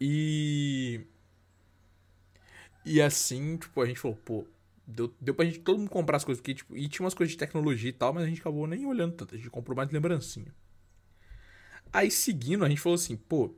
E. 0.00 1.00
E 2.84 3.00
assim, 3.00 3.56
tipo, 3.58 3.80
a 3.82 3.86
gente 3.86 4.00
falou, 4.00 4.16
pô, 4.16 4.46
deu, 4.86 5.14
deu 5.20 5.34
pra 5.34 5.44
gente 5.44 5.60
todo 5.60 5.78
mundo 5.78 5.90
comprar 5.90 6.16
as 6.16 6.24
coisas, 6.24 6.40
porque, 6.40 6.54
tipo, 6.54 6.76
e 6.76 6.88
tinha 6.88 7.04
umas 7.04 7.14
coisas 7.14 7.32
de 7.32 7.38
tecnologia 7.38 7.90
e 7.90 7.92
tal, 7.92 8.12
mas 8.12 8.24
a 8.24 8.26
gente 8.26 8.40
acabou 8.40 8.66
nem 8.66 8.86
olhando 8.86 9.14
tanto, 9.14 9.34
a 9.34 9.38
gente 9.38 9.50
comprou 9.50 9.76
mais 9.76 9.90
lembrancinha. 9.90 10.54
Aí 11.92 12.10
seguindo, 12.10 12.64
a 12.64 12.68
gente 12.68 12.80
falou 12.80 12.94
assim, 12.94 13.16
pô, 13.16 13.54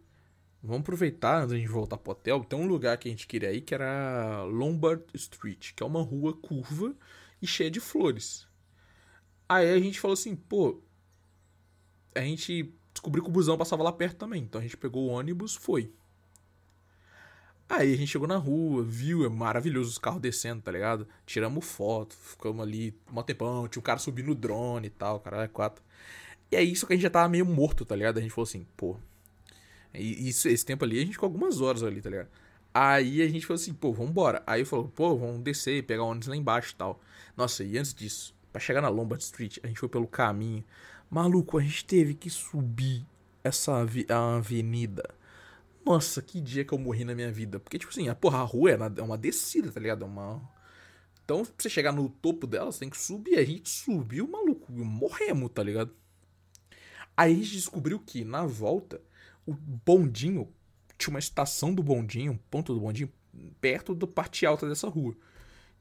vamos 0.62 0.81
aproveitar 0.81 1.38
antes 1.38 1.50
de 1.50 1.57
a 1.57 1.59
gente 1.59 1.70
voltar 1.70 1.98
pro 1.98 2.12
hotel, 2.12 2.44
tem 2.44 2.59
um 2.59 2.66
lugar 2.66 2.96
que 2.98 3.09
a 3.09 3.11
gente 3.11 3.26
queria 3.26 3.52
ir 3.52 3.61
que 3.61 3.74
era 3.74 4.42
Lombard 4.44 5.05
Street, 5.14 5.72
que 5.74 5.83
é 5.83 5.87
uma 5.87 6.02
rua 6.02 6.35
curva 6.35 6.94
e 7.40 7.46
cheia 7.46 7.70
de 7.70 7.81
flores. 7.81 8.46
Aí 9.48 9.70
a 9.70 9.78
gente 9.78 10.00
falou 10.00 10.14
assim, 10.14 10.35
pô, 10.35 10.81
a 12.14 12.20
gente 12.20 12.72
descobriu 12.92 13.22
que 13.22 13.31
o 13.31 13.33
busão 13.33 13.59
passava 13.59 13.83
lá 13.83 13.92
perto 13.92 14.16
também, 14.16 14.42
então 14.42 14.61
a 14.61 14.64
gente 14.64 14.76
pegou 14.76 15.09
o 15.09 15.12
ônibus, 15.12 15.55
foi. 15.55 15.92
Aí 17.74 17.94
a 17.94 17.96
gente 17.96 18.08
chegou 18.08 18.28
na 18.28 18.37
rua, 18.37 18.82
viu, 18.82 19.24
é 19.24 19.30
maravilhoso 19.30 19.88
os 19.88 19.96
carros 19.96 20.20
descendo, 20.20 20.61
tá 20.61 20.70
ligado? 20.70 21.08
Tiramos 21.24 21.64
foto, 21.64 22.14
ficamos 22.14 22.61
ali 22.61 22.94
um 23.11 23.22
tempão, 23.22 23.66
tinha 23.66 23.80
um 23.80 23.82
cara 23.82 23.98
subindo 23.98 24.26
no 24.26 24.35
drone 24.35 24.88
e 24.88 24.90
tal, 24.90 25.18
cara, 25.20 25.44
é 25.44 25.48
quatro. 25.48 25.82
E 26.50 26.56
é 26.56 26.62
isso 26.62 26.87
que 26.87 26.92
a 26.92 26.96
gente 26.96 27.04
já 27.04 27.08
tava 27.08 27.30
meio 27.30 27.46
morto, 27.46 27.87
tá 27.87 27.96
ligado? 27.96 28.18
A 28.18 28.20
gente 28.20 28.30
falou 28.30 28.46
assim, 28.46 28.66
pô. 28.76 28.98
E 29.94 30.28
isso, 30.28 30.48
esse 30.48 30.66
tempo 30.66 30.85
ali 30.85 30.98
a 30.98 31.00
gente 31.00 31.14
ficou 31.14 31.28
algumas 31.28 31.62
horas 31.62 31.82
ali, 31.82 32.02
tá 32.02 32.11
ligado? 32.11 32.28
Aí 32.74 33.22
a 33.22 33.28
gente 33.28 33.46
falou 33.46 33.58
assim, 33.58 33.72
pô, 33.72 33.90
vambora. 33.90 34.42
Aí 34.46 34.66
falou, 34.66 34.88
pô, 34.88 35.16
vamos 35.16 35.40
descer, 35.40 35.82
pegar 35.85 36.02
o 36.02 36.08
ônibus 36.08 36.28
lá 36.28 36.37
embaixo 36.37 36.74
e 36.74 36.76
tal. 36.76 37.00
Nossa, 37.35 37.64
e 37.64 37.78
antes 37.78 37.94
disso, 37.94 38.35
para 38.52 38.61
chegar 38.61 38.82
na 38.82 38.90
Lombard 38.90 39.22
Street, 39.22 39.56
a 39.62 39.66
gente 39.66 39.80
foi 39.80 39.88
pelo 39.88 40.06
caminho. 40.06 40.62
Maluco, 41.11 41.56
a 41.56 41.62
gente 41.62 41.87
teve 41.87 42.12
que 42.12 42.28
subir 42.28 43.02
essa 43.42 43.82
avenida 44.11 45.21
nossa, 45.84 46.22
que 46.22 46.40
dia 46.40 46.64
que 46.64 46.72
eu 46.72 46.78
morri 46.78 47.04
na 47.04 47.14
minha 47.14 47.30
vida. 47.30 47.58
Porque, 47.58 47.78
tipo 47.78 47.90
assim, 47.90 48.08
a 48.08 48.14
porra, 48.14 48.38
a 48.38 48.42
rua 48.42 48.70
é, 48.70 48.78
é 48.98 49.02
uma 49.02 49.18
descida, 49.18 49.70
tá 49.70 49.80
ligado? 49.80 50.04
É 50.04 50.06
uma. 50.06 50.40
Então, 51.24 51.44
pra 51.44 51.54
você 51.58 51.68
chegar 51.68 51.92
no 51.92 52.08
topo 52.08 52.46
dela, 52.46 52.70
você 52.70 52.80
tem 52.80 52.90
que 52.90 52.98
subir. 52.98 53.38
A 53.38 53.44
gente 53.44 53.68
subiu, 53.68 54.28
maluco. 54.28 54.72
Morremos, 54.72 55.50
tá 55.52 55.62
ligado? 55.62 55.94
Aí 57.16 57.32
a 57.32 57.36
gente 57.36 57.52
descobriu 57.52 57.98
que, 57.98 58.24
na 58.24 58.46
volta, 58.46 59.00
o 59.46 59.52
bondinho. 59.52 60.52
Tinha 60.98 61.14
uma 61.14 61.18
estação 61.18 61.74
do 61.74 61.82
bondinho, 61.82 62.32
um 62.32 62.36
ponto 62.36 62.72
do 62.72 62.80
bondinho, 62.80 63.12
perto 63.60 63.94
da 63.94 64.06
parte 64.06 64.46
alta 64.46 64.68
dessa 64.68 64.88
rua. 64.88 65.16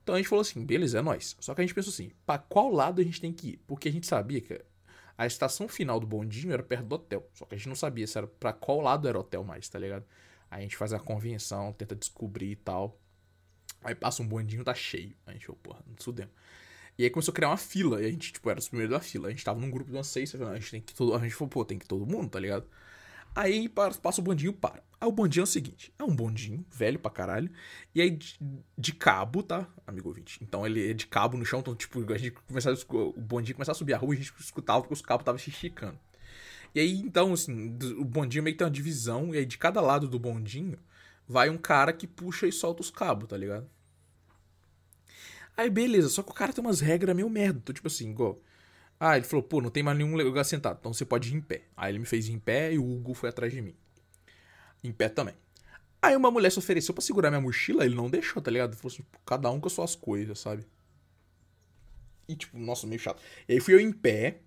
Então 0.02 0.16
a 0.16 0.18
gente 0.18 0.28
falou 0.28 0.42
assim, 0.42 0.66
beleza, 0.66 0.98
é 0.98 1.02
nóis. 1.02 1.36
Só 1.40 1.54
que 1.54 1.62
a 1.62 1.64
gente 1.64 1.76
pensou 1.76 1.92
assim, 1.92 2.12
pra 2.26 2.40
qual 2.40 2.72
lado 2.72 3.02
a 3.02 3.04
gente 3.04 3.22
tem 3.22 3.32
que 3.32 3.50
ir? 3.50 3.58
Porque 3.68 3.88
a 3.88 3.92
gente 3.92 4.08
sabia 4.08 4.42
que 4.42 4.60
a 5.22 5.28
estação 5.28 5.68
final 5.68 6.00
do 6.00 6.08
bondinho 6.08 6.52
era 6.52 6.64
perto 6.64 6.86
do 6.86 6.96
hotel. 6.96 7.30
Só 7.32 7.46
que 7.46 7.54
a 7.54 7.58
gente 7.58 7.70
não 7.70 7.76
sabia 7.76 8.08
se 8.08 8.18
era 8.18 8.26
pra 8.26 8.52
qual 8.52 8.82
lado 8.82 9.08
era 9.08 9.16
o 9.16 9.22
hotel 9.22 9.44
mais, 9.44 9.70
tá 9.70 9.78
ligado? 9.78 10.04
Aí 10.50 10.62
a 10.62 10.62
gente 10.64 10.76
faz 10.76 10.94
a 10.94 11.00
convenção, 11.00 11.72
tenta 11.74 11.96
descobrir 11.96 12.54
e 12.54 12.56
tal. 12.56 13.00
Aí 13.84 13.94
passa 13.94 14.24
um 14.24 14.28
bondinho, 14.28 14.64
tá 14.64 14.74
cheio. 14.74 15.16
Aí 15.28 15.32
a 15.32 15.34
gente 15.34 15.46
falou, 15.46 15.60
porra, 15.62 15.84
não 15.86 15.96
sudemos. 16.00 16.34
E 16.98 17.04
aí 17.04 17.10
começou 17.12 17.32
a 17.32 17.36
criar 17.36 17.50
uma 17.50 17.58
fila. 17.58 18.02
E 18.02 18.08
a 18.08 18.10
gente, 18.10 18.34
tipo, 18.34 18.50
era 18.50 18.58
os 18.58 18.68
primeiros 18.68 18.96
da 18.96 19.00
fila. 19.00 19.28
A 19.28 19.30
gente 19.30 19.46
tava 19.46 19.60
num 19.60 19.70
grupo 19.70 19.92
de 19.92 19.96
umas 19.96 20.08
seis. 20.08 20.34
A 20.34 20.56
gente 20.56 20.72
tem 20.72 20.82
que 20.82 20.96
todo. 20.96 21.14
A 21.14 21.20
gente 21.20 21.36
falou, 21.36 21.50
pô, 21.50 21.64
tem 21.64 21.78
que 21.78 21.86
todo 21.86 22.04
mundo, 22.04 22.28
tá 22.28 22.40
ligado? 22.40 22.68
Aí 23.34 23.70
passa 23.70 24.20
o 24.20 24.24
bondinho 24.24 24.54
para. 24.54 24.84
Aí 25.00 25.08
o 25.08 25.12
bondinho 25.12 25.42
é 25.42 25.46
o 25.46 25.48
seguinte: 25.48 25.94
é 25.98 26.04
um 26.04 26.16
bondinho, 26.16 26.66
velho 26.70 27.00
pra 27.00 27.10
caralho. 27.10 27.50
E 27.96 28.02
aí 28.02 28.12
de, 28.12 28.38
de 28.78 28.94
cabo, 28.94 29.42
tá, 29.42 29.68
amigo 29.88 30.10
ouvinte? 30.10 30.40
Então 30.44 30.66
ele 30.66 30.92
é 30.92 30.94
de 30.94 31.08
cabo 31.08 31.38
no 31.38 31.46
chão, 31.46 31.60
então, 31.60 31.76
tipo, 31.76 32.00
a 32.14 32.18
gente 32.18 32.32
começava, 32.32 32.78
o 32.90 33.22
bondinho 33.22 33.56
começava 33.56 33.76
a 33.76 33.80
subir 33.80 33.94
a 33.94 33.98
rua 33.98 34.14
e 34.14 34.18
a 34.18 34.22
gente 34.22 34.34
escutava 34.40 34.82
porque 34.82 34.94
os 34.94 35.02
cabos 35.02 35.24
estavam 35.24 35.40
se 35.40 35.50
esticando. 35.50 35.98
E 36.74 36.80
aí, 36.80 37.00
então, 37.00 37.34
assim, 37.34 37.78
o 37.98 38.06
bondinho 38.06 38.44
meio 38.44 38.54
que 38.54 38.60
tem 38.60 38.66
uma 38.66 38.72
divisão, 38.72 39.34
e 39.34 39.38
aí 39.38 39.46
de 39.46 39.58
cada 39.58 39.82
lado 39.82 40.08
do 40.08 40.20
bondinho 40.20 40.78
vai 41.28 41.50
um 41.50 41.58
cara 41.58 41.92
que 41.94 42.08
puxa 42.08 42.48
e 42.48 42.52
solta 42.52 42.82
os 42.82 42.92
cabos, 42.92 43.28
tá 43.28 43.38
ligado? 43.38 43.70
Aí, 45.56 45.70
beleza, 45.70 46.10
só 46.10 46.24
que 46.24 46.32
o 46.32 46.34
cara 46.34 46.54
tem 46.54 46.64
umas 46.64 46.80
regras 46.80 47.16
meio 47.16 47.30
merda. 47.30 47.60
Então, 47.60 47.74
tipo 47.74 47.88
assim, 47.88 48.10
igual. 48.10 48.42
Ah, 49.04 49.18
ele 49.18 49.26
falou, 49.26 49.42
pô, 49.42 49.60
não 49.60 49.72
tem 49.72 49.82
mais 49.82 49.98
nenhum 49.98 50.16
lugar 50.16 50.44
sentado, 50.44 50.78
então 50.80 50.94
você 50.94 51.04
pode 51.04 51.34
ir 51.34 51.36
em 51.36 51.42
pé. 51.42 51.64
Aí 51.76 51.92
ele 51.92 51.98
me 51.98 52.06
fez 52.06 52.28
ir 52.28 52.34
em 52.34 52.38
pé 52.38 52.72
e 52.72 52.78
o 52.78 52.88
Hugo 52.88 53.16
foi 53.16 53.30
atrás 53.30 53.52
de 53.52 53.60
mim. 53.60 53.74
Em 54.84 54.92
pé 54.92 55.10
também. 55.10 55.34
Aí 56.00 56.16
uma 56.16 56.30
mulher 56.30 56.52
se 56.52 56.60
ofereceu 56.60 56.94
para 56.94 57.02
segurar 57.02 57.32
minha 57.32 57.42
mochila, 57.42 57.84
ele 57.84 57.96
não 57.96 58.12
deixou, 58.12 58.40
tá 58.44 58.52
ligado? 58.52 58.76
Falou 58.76 58.94
assim, 58.94 59.04
cada 59.26 59.50
um 59.50 59.60
com 59.60 59.66
as 59.66 59.74
suas 59.74 59.96
coisas, 59.96 60.38
sabe? 60.38 60.68
E 62.28 62.36
tipo, 62.36 62.56
nossa, 62.60 62.86
meio 62.86 63.02
chato. 63.02 63.20
E 63.50 63.54
aí 63.54 63.60
fui 63.60 63.74
eu 63.74 63.80
em 63.80 63.92
pé, 63.92 64.42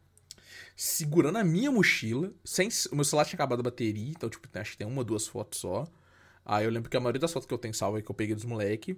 segurando 0.77 1.39
a 1.39 1.43
minha 1.43 1.73
mochila, 1.73 2.33
sem. 2.45 2.69
O 2.93 2.95
meu 2.95 3.05
celular 3.05 3.25
tinha 3.25 3.37
acabado 3.37 3.59
a 3.59 3.65
bateria, 3.65 4.11
então, 4.11 4.31
tipo, 4.31 4.49
acho 4.57 4.71
que 4.71 4.79
tem 4.79 4.87
uma, 4.87 5.03
duas 5.03 5.27
fotos 5.27 5.59
só. 5.59 5.85
Aí 6.45 6.65
eu 6.65 6.71
lembro 6.71 6.89
que 6.89 6.97
a 6.97 7.01
maioria 7.01 7.21
das 7.21 7.33
fotos 7.33 7.49
que 7.49 7.53
eu 7.55 7.59
tenho 7.59 7.75
salva 7.75 7.99
é 7.99 8.03
que 8.03 8.11
eu 8.11 8.15
peguei 8.15 8.37
dos 8.37 8.45
moleque. 8.45 8.97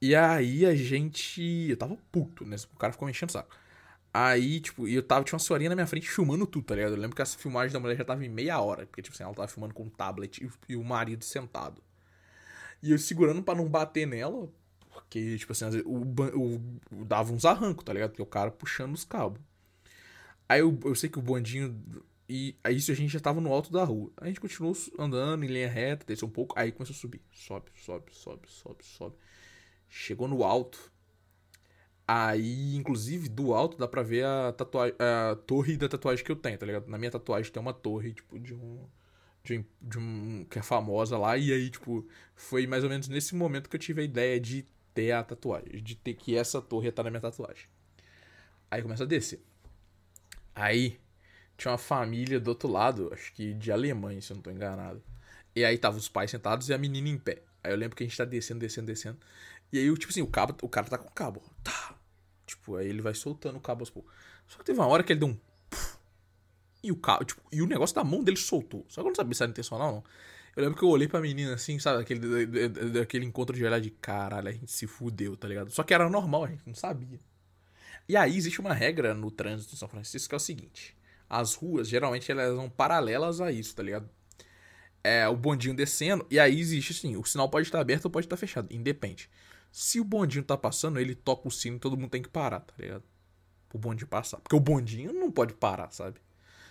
E 0.00 0.14
aí 0.14 0.64
a 0.64 0.74
gente. 0.74 1.66
Eu 1.68 1.76
tava 1.76 1.98
puto, 2.10 2.46
né? 2.46 2.56
O 2.72 2.78
cara 2.78 2.94
ficou 2.94 3.04
me 3.04 3.12
enchendo 3.12 3.28
o 3.28 3.32
saco. 3.34 3.54
Aí, 4.16 4.60
tipo, 4.60 4.86
eu 4.86 5.02
tava, 5.02 5.24
tinha 5.24 5.34
uma 5.34 5.40
senhorinha 5.40 5.70
na 5.70 5.74
minha 5.74 5.88
frente 5.88 6.08
filmando 6.08 6.46
tudo, 6.46 6.64
tá 6.64 6.76
ligado? 6.76 6.92
Eu 6.92 6.98
lembro 7.00 7.16
que 7.16 7.22
essa 7.22 7.36
filmagem 7.36 7.72
da 7.72 7.80
mulher 7.80 7.96
já 7.96 8.04
tava 8.04 8.24
em 8.24 8.28
meia 8.28 8.60
hora, 8.60 8.86
porque, 8.86 9.02
tipo 9.02 9.12
assim, 9.12 9.24
ela 9.24 9.34
tava 9.34 9.48
filmando 9.48 9.74
com 9.74 9.82
um 9.82 9.88
tablet 9.90 10.38
e, 10.44 10.72
e 10.72 10.76
o 10.76 10.84
marido 10.84 11.24
sentado. 11.24 11.82
E 12.80 12.92
eu 12.92 12.98
segurando 12.98 13.42
para 13.42 13.58
não 13.58 13.68
bater 13.68 14.06
nela, 14.06 14.48
porque, 14.92 15.36
tipo 15.36 15.50
assim, 15.50 15.64
o, 15.84 16.04
o, 16.38 16.56
o, 16.92 17.04
dava 17.04 17.32
uns 17.32 17.44
arrancos, 17.44 17.84
tá 17.84 17.92
ligado? 17.92 18.10
Porque 18.10 18.22
o 18.22 18.26
cara 18.26 18.52
puxando 18.52 18.94
os 18.94 19.04
cabos. 19.04 19.40
Aí 20.48 20.60
eu, 20.60 20.78
eu 20.84 20.94
sei 20.94 21.10
que 21.10 21.18
o 21.18 21.22
bondinho. 21.22 21.76
E 22.28 22.56
aí 22.62 22.76
isso 22.76 22.92
a 22.92 22.94
gente 22.94 23.12
já 23.12 23.20
tava 23.20 23.40
no 23.40 23.52
alto 23.52 23.72
da 23.72 23.82
rua. 23.82 24.12
A 24.16 24.26
gente 24.26 24.40
continuou 24.40 24.76
andando 24.96 25.44
em 25.44 25.48
linha 25.48 25.68
reta, 25.68 26.06
desceu 26.06 26.28
um 26.28 26.30
pouco, 26.30 26.56
aí 26.58 26.70
começou 26.70 26.94
a 26.94 26.98
subir. 26.98 27.20
Sobe, 27.32 27.72
sobe, 27.76 28.14
sobe, 28.14 28.48
sobe, 28.48 28.84
sobe. 28.84 29.16
Chegou 29.88 30.28
no 30.28 30.44
alto. 30.44 30.93
Aí, 32.06 32.76
inclusive, 32.76 33.28
do 33.28 33.54
alto 33.54 33.78
dá 33.78 33.88
pra 33.88 34.02
ver 34.02 34.24
a, 34.26 34.52
tatuagem, 34.52 34.94
a 34.98 35.36
torre 35.46 35.76
da 35.76 35.88
tatuagem 35.88 36.24
que 36.24 36.30
eu 36.30 36.36
tenho, 36.36 36.58
tá 36.58 36.66
ligado? 36.66 36.88
Na 36.88 36.98
minha 36.98 37.10
tatuagem 37.10 37.50
tem 37.50 37.60
uma 37.60 37.72
torre, 37.72 38.12
tipo, 38.12 38.38
de 38.38 38.54
um, 38.54 38.86
de 39.42 39.58
um. 39.58 39.64
De 39.80 39.98
um. 39.98 40.46
que 40.50 40.58
é 40.58 40.62
famosa 40.62 41.16
lá. 41.16 41.36
E 41.38 41.52
aí, 41.52 41.70
tipo, 41.70 42.06
foi 42.34 42.66
mais 42.66 42.84
ou 42.84 42.90
menos 42.90 43.08
nesse 43.08 43.34
momento 43.34 43.70
que 43.70 43.76
eu 43.76 43.80
tive 43.80 44.02
a 44.02 44.04
ideia 44.04 44.38
de 44.38 44.66
ter 44.92 45.12
a 45.12 45.22
tatuagem. 45.24 45.82
De 45.82 45.96
ter 45.96 46.14
que 46.14 46.36
essa 46.36 46.60
torre 46.60 46.88
estar 46.88 47.02
na 47.04 47.10
minha 47.10 47.20
tatuagem. 47.22 47.66
Aí 48.70 48.82
começa 48.82 49.04
a 49.04 49.06
descer. 49.06 49.42
Aí 50.54 50.98
tinha 51.56 51.72
uma 51.72 51.78
família 51.78 52.38
do 52.40 52.48
outro 52.48 52.68
lado, 52.68 53.10
acho 53.12 53.32
que 53.32 53.54
de 53.54 53.72
alemães, 53.72 54.24
se 54.26 54.32
eu 54.32 54.36
não 54.36 54.42
tô 54.42 54.50
enganado. 54.50 55.02
E 55.54 55.64
aí 55.64 55.78
tava 55.78 55.96
os 55.96 56.08
pais 56.08 56.30
sentados 56.30 56.68
e 56.68 56.74
a 56.74 56.78
menina 56.78 57.08
em 57.08 57.18
pé. 57.18 57.42
Aí 57.62 57.72
eu 57.72 57.76
lembro 57.76 57.96
que 57.96 58.02
a 58.02 58.06
gente 58.06 58.16
tá 58.16 58.24
descendo, 58.24 58.60
descendo, 58.60 58.86
descendo. 58.86 59.18
E 59.74 59.78
aí, 59.78 59.92
tipo 59.96 60.12
assim, 60.12 60.22
o 60.22 60.26
cabo, 60.28 60.54
o 60.62 60.68
cara 60.68 60.86
tá 60.86 60.96
com 60.96 61.08
o 61.08 61.10
cabo. 61.10 61.42
Tá. 61.64 61.98
Tipo, 62.46 62.76
aí 62.76 62.86
ele 62.86 63.02
vai 63.02 63.12
soltando 63.12 63.58
o 63.58 63.60
cabo 63.60 63.82
aos 63.82 63.90
poucos. 63.90 64.14
Só 64.46 64.58
que 64.58 64.64
teve 64.64 64.78
uma 64.78 64.86
hora 64.86 65.02
que 65.02 65.12
ele 65.12 65.18
deu 65.18 65.30
um. 65.30 65.36
E 66.80 66.92
o 66.92 66.96
cabo, 66.96 67.24
tipo, 67.24 67.42
e 67.50 67.60
o 67.60 67.66
negócio 67.66 67.92
da 67.92 68.04
mão 68.04 68.22
dele 68.22 68.36
soltou. 68.36 68.86
Só 68.88 69.00
que 69.00 69.08
eu 69.08 69.10
não 69.10 69.16
sabia 69.16 69.34
se 69.34 69.42
era 69.42 69.50
intencional 69.50 69.88
ou 69.88 69.94
não. 69.94 70.04
Eu 70.54 70.62
lembro 70.62 70.78
que 70.78 70.84
eu 70.84 70.88
olhei 70.88 71.08
pra 71.08 71.20
menina 71.20 71.54
assim, 71.54 71.80
sabe? 71.80 72.00
Aquele, 72.00 72.46
daquele 72.92 73.24
encontro 73.24 73.56
de 73.56 73.64
olhar 73.64 73.80
de 73.80 73.90
caralho, 73.90 74.46
a 74.46 74.52
gente 74.52 74.70
se 74.70 74.86
fudeu, 74.86 75.36
tá 75.36 75.48
ligado? 75.48 75.72
Só 75.72 75.82
que 75.82 75.92
era 75.92 76.08
normal, 76.08 76.44
a 76.44 76.48
gente 76.50 76.62
não 76.64 76.74
sabia. 76.74 77.18
E 78.08 78.16
aí 78.16 78.36
existe 78.36 78.60
uma 78.60 78.72
regra 78.72 79.12
no 79.12 79.28
trânsito 79.28 79.74
em 79.74 79.76
São 79.76 79.88
Francisco 79.88 80.28
que 80.28 80.34
é 80.36 80.38
o 80.38 80.40
seguinte: 80.40 80.96
as 81.28 81.56
ruas, 81.56 81.88
geralmente, 81.88 82.30
elas 82.30 82.54
são 82.54 82.70
paralelas 82.70 83.40
a 83.40 83.50
isso, 83.50 83.74
tá 83.74 83.82
ligado? 83.82 84.08
É 85.02 85.26
o 85.26 85.34
bondinho 85.34 85.74
descendo, 85.74 86.24
e 86.30 86.38
aí 86.38 86.60
existe 86.60 86.92
assim: 86.92 87.16
o 87.16 87.24
sinal 87.24 87.48
pode 87.48 87.66
estar 87.66 87.80
aberto 87.80 88.04
ou 88.04 88.10
pode 88.12 88.26
estar 88.26 88.36
fechado, 88.36 88.72
independe. 88.72 89.28
Se 89.76 89.98
o 89.98 90.04
bondinho 90.04 90.44
tá 90.44 90.56
passando, 90.56 91.00
ele 91.00 91.16
toca 91.16 91.48
o 91.48 91.50
sino 91.50 91.78
e 91.78 91.80
todo 91.80 91.96
mundo 91.96 92.10
tem 92.10 92.22
que 92.22 92.28
parar, 92.28 92.60
tá 92.60 92.72
ligado? 92.78 93.02
O 93.72 93.76
bondinho 93.76 94.06
passar. 94.06 94.38
Porque 94.38 94.54
o 94.54 94.60
bondinho 94.60 95.12
não 95.12 95.32
pode 95.32 95.52
parar, 95.52 95.90
sabe? 95.90 96.20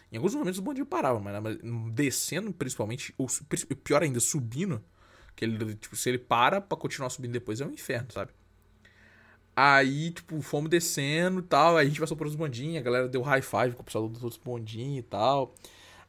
Em 0.10 0.16
alguns 0.16 0.34
momentos 0.34 0.58
o 0.58 0.62
bondinho 0.62 0.86
parava, 0.86 1.20
mas, 1.20 1.58
descendo 1.92 2.54
principalmente, 2.54 3.13
ou 3.18 3.28
pior 3.84 4.04
ainda, 4.04 4.22
subindo, 4.22 4.82
que 5.36 5.44
ele, 5.44 5.76
tipo, 5.76 5.98
se 5.98 6.08
ele 6.08 6.18
para 6.18 6.62
pra 6.62 6.78
continuar 6.78 7.10
subindo 7.10 7.34
depois 7.34 7.60
é 7.60 7.66
um 7.66 7.72
inferno, 7.72 8.10
sabe? 8.10 8.32
Aí, 9.54 10.12
tipo, 10.12 10.42
fomos 10.42 10.70
descendo 10.70 11.42
e 11.42 11.44
tal, 11.44 11.76
aí 11.76 11.86
a 11.86 11.89
gente 11.89 12.00
passou 12.00 12.16
por 12.16 12.26
uns 12.26 12.36
bondinhos, 12.36 12.78
a 12.78 12.82
galera 12.82 13.10
deu 13.10 13.22
high 13.22 13.42
five 13.42 13.76
com 13.76 13.82
o 13.82 13.86
pessoal 13.86 14.08
dos 14.08 14.24
outros 14.24 14.42
bondinhos 14.42 15.00
e 15.00 15.04
tal. 15.04 15.54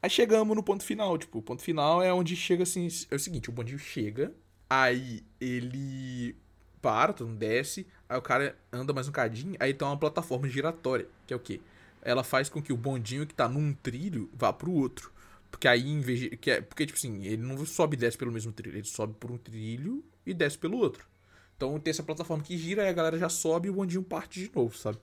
Aí 0.01 0.09
chegamos 0.09 0.55
no 0.55 0.63
ponto 0.63 0.85
final, 0.85 1.19
tipo, 1.19 1.41
o 1.41 1.43
ponto 1.43 1.61
final 1.61 2.01
é 2.01 2.15
onde 2.15 2.37
chega 2.37 2.63
assim, 2.63 2.87
é 3.11 3.17
o 3.17 3.19
seguinte, 3.19 3.51
o 3.51 3.53
bondinho 3.53 3.81
chega, 3.81 4.33
aí 4.71 5.25
ele 5.41 6.37
para, 6.85 7.15
todo 7.15 7.29
mundo 7.29 7.39
desce, 7.39 7.87
aí 8.07 8.19
o 8.19 8.21
cara 8.21 8.55
anda 8.71 8.93
mais 8.93 9.09
um 9.09 9.13
cadinho, 9.13 9.57
aí 9.59 9.73
tem 9.73 9.89
uma 9.89 9.97
plataforma 9.97 10.47
giratória, 10.47 11.09
que 11.27 11.33
é 11.33 11.37
o 11.37 11.41
quê? 11.41 11.59
Ela 12.03 12.23
faz 12.23 12.51
com 12.51 12.61
que 12.61 12.75
o 12.75 12.77
bondinho 12.77 13.27
que 13.27 13.35
tá 13.35 13.49
num 13.49 13.73
trilho 13.73 14.29
vá 14.35 14.53
pro 14.53 14.71
outro. 14.71 15.11
Porque 15.51 15.67
aí, 15.67 15.89
em 15.89 16.01
vez 16.01 16.21
de. 16.21 16.37
Que 16.37 16.51
é, 16.51 16.61
porque, 16.61 16.85
tipo 16.85 16.99
assim, 16.99 17.25
ele 17.25 17.39
não 17.39 17.65
sobe 17.65 17.97
e 17.97 17.99
desce 17.99 18.19
pelo 18.19 18.31
mesmo 18.31 18.53
trilho, 18.53 18.77
ele 18.77 18.87
sobe 18.87 19.15
por 19.19 19.31
um 19.31 19.39
trilho 19.39 20.05
e 20.27 20.35
desce 20.35 20.59
pelo 20.59 20.77
outro. 20.77 21.07
Então 21.57 21.81
tem 21.81 21.91
essa 21.91 22.03
plataforma 22.03 22.43
que 22.43 22.59
gira 22.59 22.83
e 22.83 22.89
a 22.89 22.93
galera 22.93 23.19
já 23.19 23.31
sobe 23.31 23.69
e 23.69 23.71
o 23.71 23.75
bondinho 23.75 24.03
parte 24.03 24.41
de 24.41 24.55
novo, 24.55 24.77
sabe? 24.77 24.99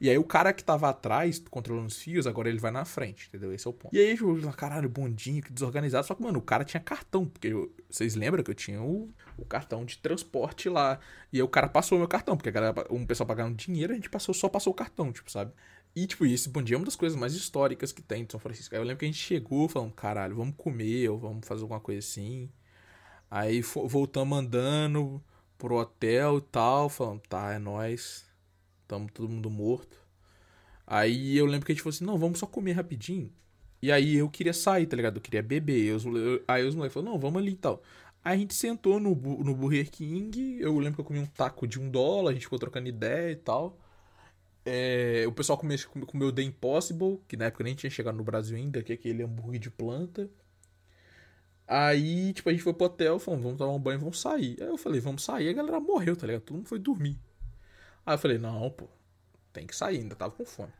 E 0.00 0.08
aí 0.08 0.18
o 0.18 0.24
cara 0.24 0.52
que 0.52 0.62
tava 0.62 0.88
atrás, 0.88 1.42
controlando 1.50 1.88
os 1.88 1.98
fios, 1.98 2.26
agora 2.26 2.48
ele 2.48 2.58
vai 2.58 2.70
na 2.70 2.84
frente, 2.84 3.28
entendeu? 3.28 3.52
Esse 3.52 3.66
é 3.66 3.70
o 3.70 3.72
ponto. 3.72 3.94
E 3.94 3.98
aí, 3.98 4.16
eu, 4.16 4.52
caralho, 4.52 4.88
bondinho, 4.88 5.42
que 5.42 5.52
desorganizado. 5.52 6.06
Só 6.06 6.14
que, 6.14 6.22
mano, 6.22 6.38
o 6.38 6.42
cara 6.42 6.64
tinha 6.64 6.80
cartão, 6.80 7.26
porque 7.26 7.48
eu, 7.48 7.74
vocês 7.88 8.14
lembram 8.14 8.42
que 8.42 8.50
eu 8.50 8.54
tinha 8.54 8.80
o, 8.80 9.10
o 9.36 9.44
cartão 9.44 9.84
de 9.84 9.98
transporte 9.98 10.68
lá. 10.68 10.98
E 11.32 11.38
aí 11.38 11.42
o 11.42 11.48
cara 11.48 11.68
passou 11.68 11.96
o 11.96 11.98
meu 11.98 12.08
cartão, 12.08 12.36
porque 12.36 12.48
a 12.48 12.52
galera, 12.52 12.86
um 12.90 13.06
pessoal 13.06 13.26
pagando 13.26 13.54
dinheiro, 13.56 13.92
a 13.92 13.96
gente 13.96 14.10
passou, 14.10 14.34
só 14.34 14.48
passou 14.48 14.72
o 14.72 14.76
cartão, 14.76 15.12
tipo, 15.12 15.30
sabe? 15.30 15.52
E, 15.94 16.06
tipo, 16.06 16.26
esse 16.26 16.48
bondinho 16.48 16.76
é 16.76 16.78
uma 16.80 16.84
das 16.84 16.96
coisas 16.96 17.18
mais 17.18 17.34
históricas 17.34 17.90
que 17.90 18.02
tem 18.02 18.22
em 18.22 18.26
São 18.30 18.38
Francisco. 18.38 18.74
Aí 18.74 18.80
eu 18.80 18.84
lembro 18.84 18.98
que 18.98 19.06
a 19.06 19.08
gente 19.08 19.18
chegou 19.18 19.66
falando, 19.66 19.92
caralho, 19.94 20.36
vamos 20.36 20.54
comer 20.56 21.08
ou 21.08 21.18
vamos 21.18 21.46
fazer 21.46 21.62
alguma 21.62 21.80
coisa 21.80 22.00
assim. 22.00 22.50
Aí 23.30 23.62
voltamos 23.62 24.38
andando 24.38 25.22
pro 25.56 25.76
hotel 25.76 26.38
e 26.38 26.42
tal, 26.42 26.88
falando, 26.90 27.20
tá, 27.28 27.54
é 27.54 27.58
nóis. 27.58 28.25
Tamo 28.86 29.10
todo 29.12 29.28
mundo 29.28 29.50
morto. 29.50 29.96
Aí 30.86 31.36
eu 31.36 31.46
lembro 31.46 31.66
que 31.66 31.72
a 31.72 31.74
gente 31.74 31.82
falou 31.82 31.94
assim, 31.94 32.04
não, 32.04 32.18
vamos 32.18 32.38
só 32.38 32.46
comer 32.46 32.72
rapidinho. 32.72 33.32
E 33.82 33.92
aí 33.92 34.16
eu 34.16 34.28
queria 34.30 34.52
sair, 34.52 34.86
tá 34.86 34.96
ligado? 34.96 35.16
Eu 35.16 35.22
queria 35.22 35.42
beber. 35.42 35.84
Eu, 35.84 36.16
eu, 36.16 36.44
aí 36.48 36.64
os 36.64 36.74
moleques 36.74 36.94
falaram, 36.94 37.12
não, 37.14 37.20
vamos 37.20 37.40
ali 37.42 37.52
e 37.52 37.56
tal. 37.56 37.82
Aí 38.24 38.34
a 38.36 38.38
gente 38.38 38.54
sentou 38.54 38.98
no, 39.00 39.14
no 39.14 39.54
Burger 39.54 39.90
King. 39.90 40.58
Eu 40.60 40.78
lembro 40.78 40.94
que 40.96 41.00
eu 41.00 41.04
comi 41.04 41.18
um 41.20 41.26
taco 41.26 41.66
de 41.66 41.80
um 41.80 41.90
dólar, 41.90 42.30
a 42.30 42.34
gente 42.34 42.44
ficou 42.44 42.58
trocando 42.58 42.88
ideia 42.88 43.32
e 43.32 43.36
tal. 43.36 43.78
É, 44.64 45.24
o 45.28 45.32
pessoal 45.32 45.58
comeu, 45.58 45.78
comeu 46.06 46.32
The 46.32 46.42
Impossible, 46.42 47.20
que 47.28 47.36
na 47.36 47.46
época 47.46 47.64
nem 47.64 47.74
tinha 47.74 47.90
chegado 47.90 48.16
no 48.16 48.24
Brasil 48.24 48.56
ainda, 48.56 48.82
que 48.82 48.92
é 48.92 48.96
aquele 48.96 49.22
hambúrguer 49.22 49.60
de 49.60 49.70
planta. 49.70 50.28
Aí, 51.66 52.32
tipo, 52.32 52.48
a 52.48 52.52
gente 52.52 52.62
foi 52.62 52.72
pro 52.74 52.86
hotel, 52.86 53.18
falou, 53.18 53.40
vamos 53.40 53.58
tomar 53.58 53.72
um 53.72 53.78
banho, 53.80 53.98
vamos 53.98 54.20
sair. 54.20 54.56
Aí 54.60 54.68
eu 54.68 54.76
falei, 54.78 55.00
vamos 55.00 55.22
sair, 55.24 55.48
a 55.48 55.52
galera 55.52 55.80
morreu, 55.80 56.16
tá 56.16 56.26
ligado? 56.26 56.42
Todo 56.42 56.56
mundo 56.56 56.68
foi 56.68 56.78
dormir. 56.78 57.18
Aí 58.06 58.14
eu 58.14 58.18
falei, 58.18 58.38
não, 58.38 58.70
pô, 58.70 58.88
tem 59.52 59.66
que 59.66 59.74
sair, 59.74 59.98
ainda 59.98 60.14
tava 60.14 60.32
com 60.32 60.46
fome. 60.46 60.72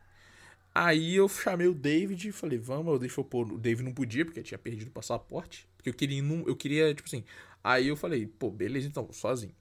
Aí 0.73 1.15
eu 1.15 1.27
chamei 1.27 1.67
o 1.67 1.73
David 1.73 2.29
e 2.29 2.31
falei, 2.31 2.57
vamos, 2.57 2.95
o 2.95 2.97
David 2.99 3.13
falou, 3.13 3.29
pô, 3.29 3.41
o 3.41 3.57
David 3.57 3.83
não 3.83 3.93
podia, 3.93 4.23
porque 4.23 4.41
tinha 4.41 4.57
perdido 4.57 4.89
o 4.89 4.91
passaporte. 4.91 5.67
Porque 5.75 5.89
eu 5.89 5.93
queria, 5.93 6.23
eu 6.45 6.55
queria, 6.55 6.93
tipo 6.93 7.07
assim. 7.07 7.23
Aí 7.63 7.87
eu 7.87 7.97
falei, 7.97 8.27
pô, 8.27 8.49
beleza, 8.49 8.87
então, 8.87 9.07
sozinho. 9.11 9.53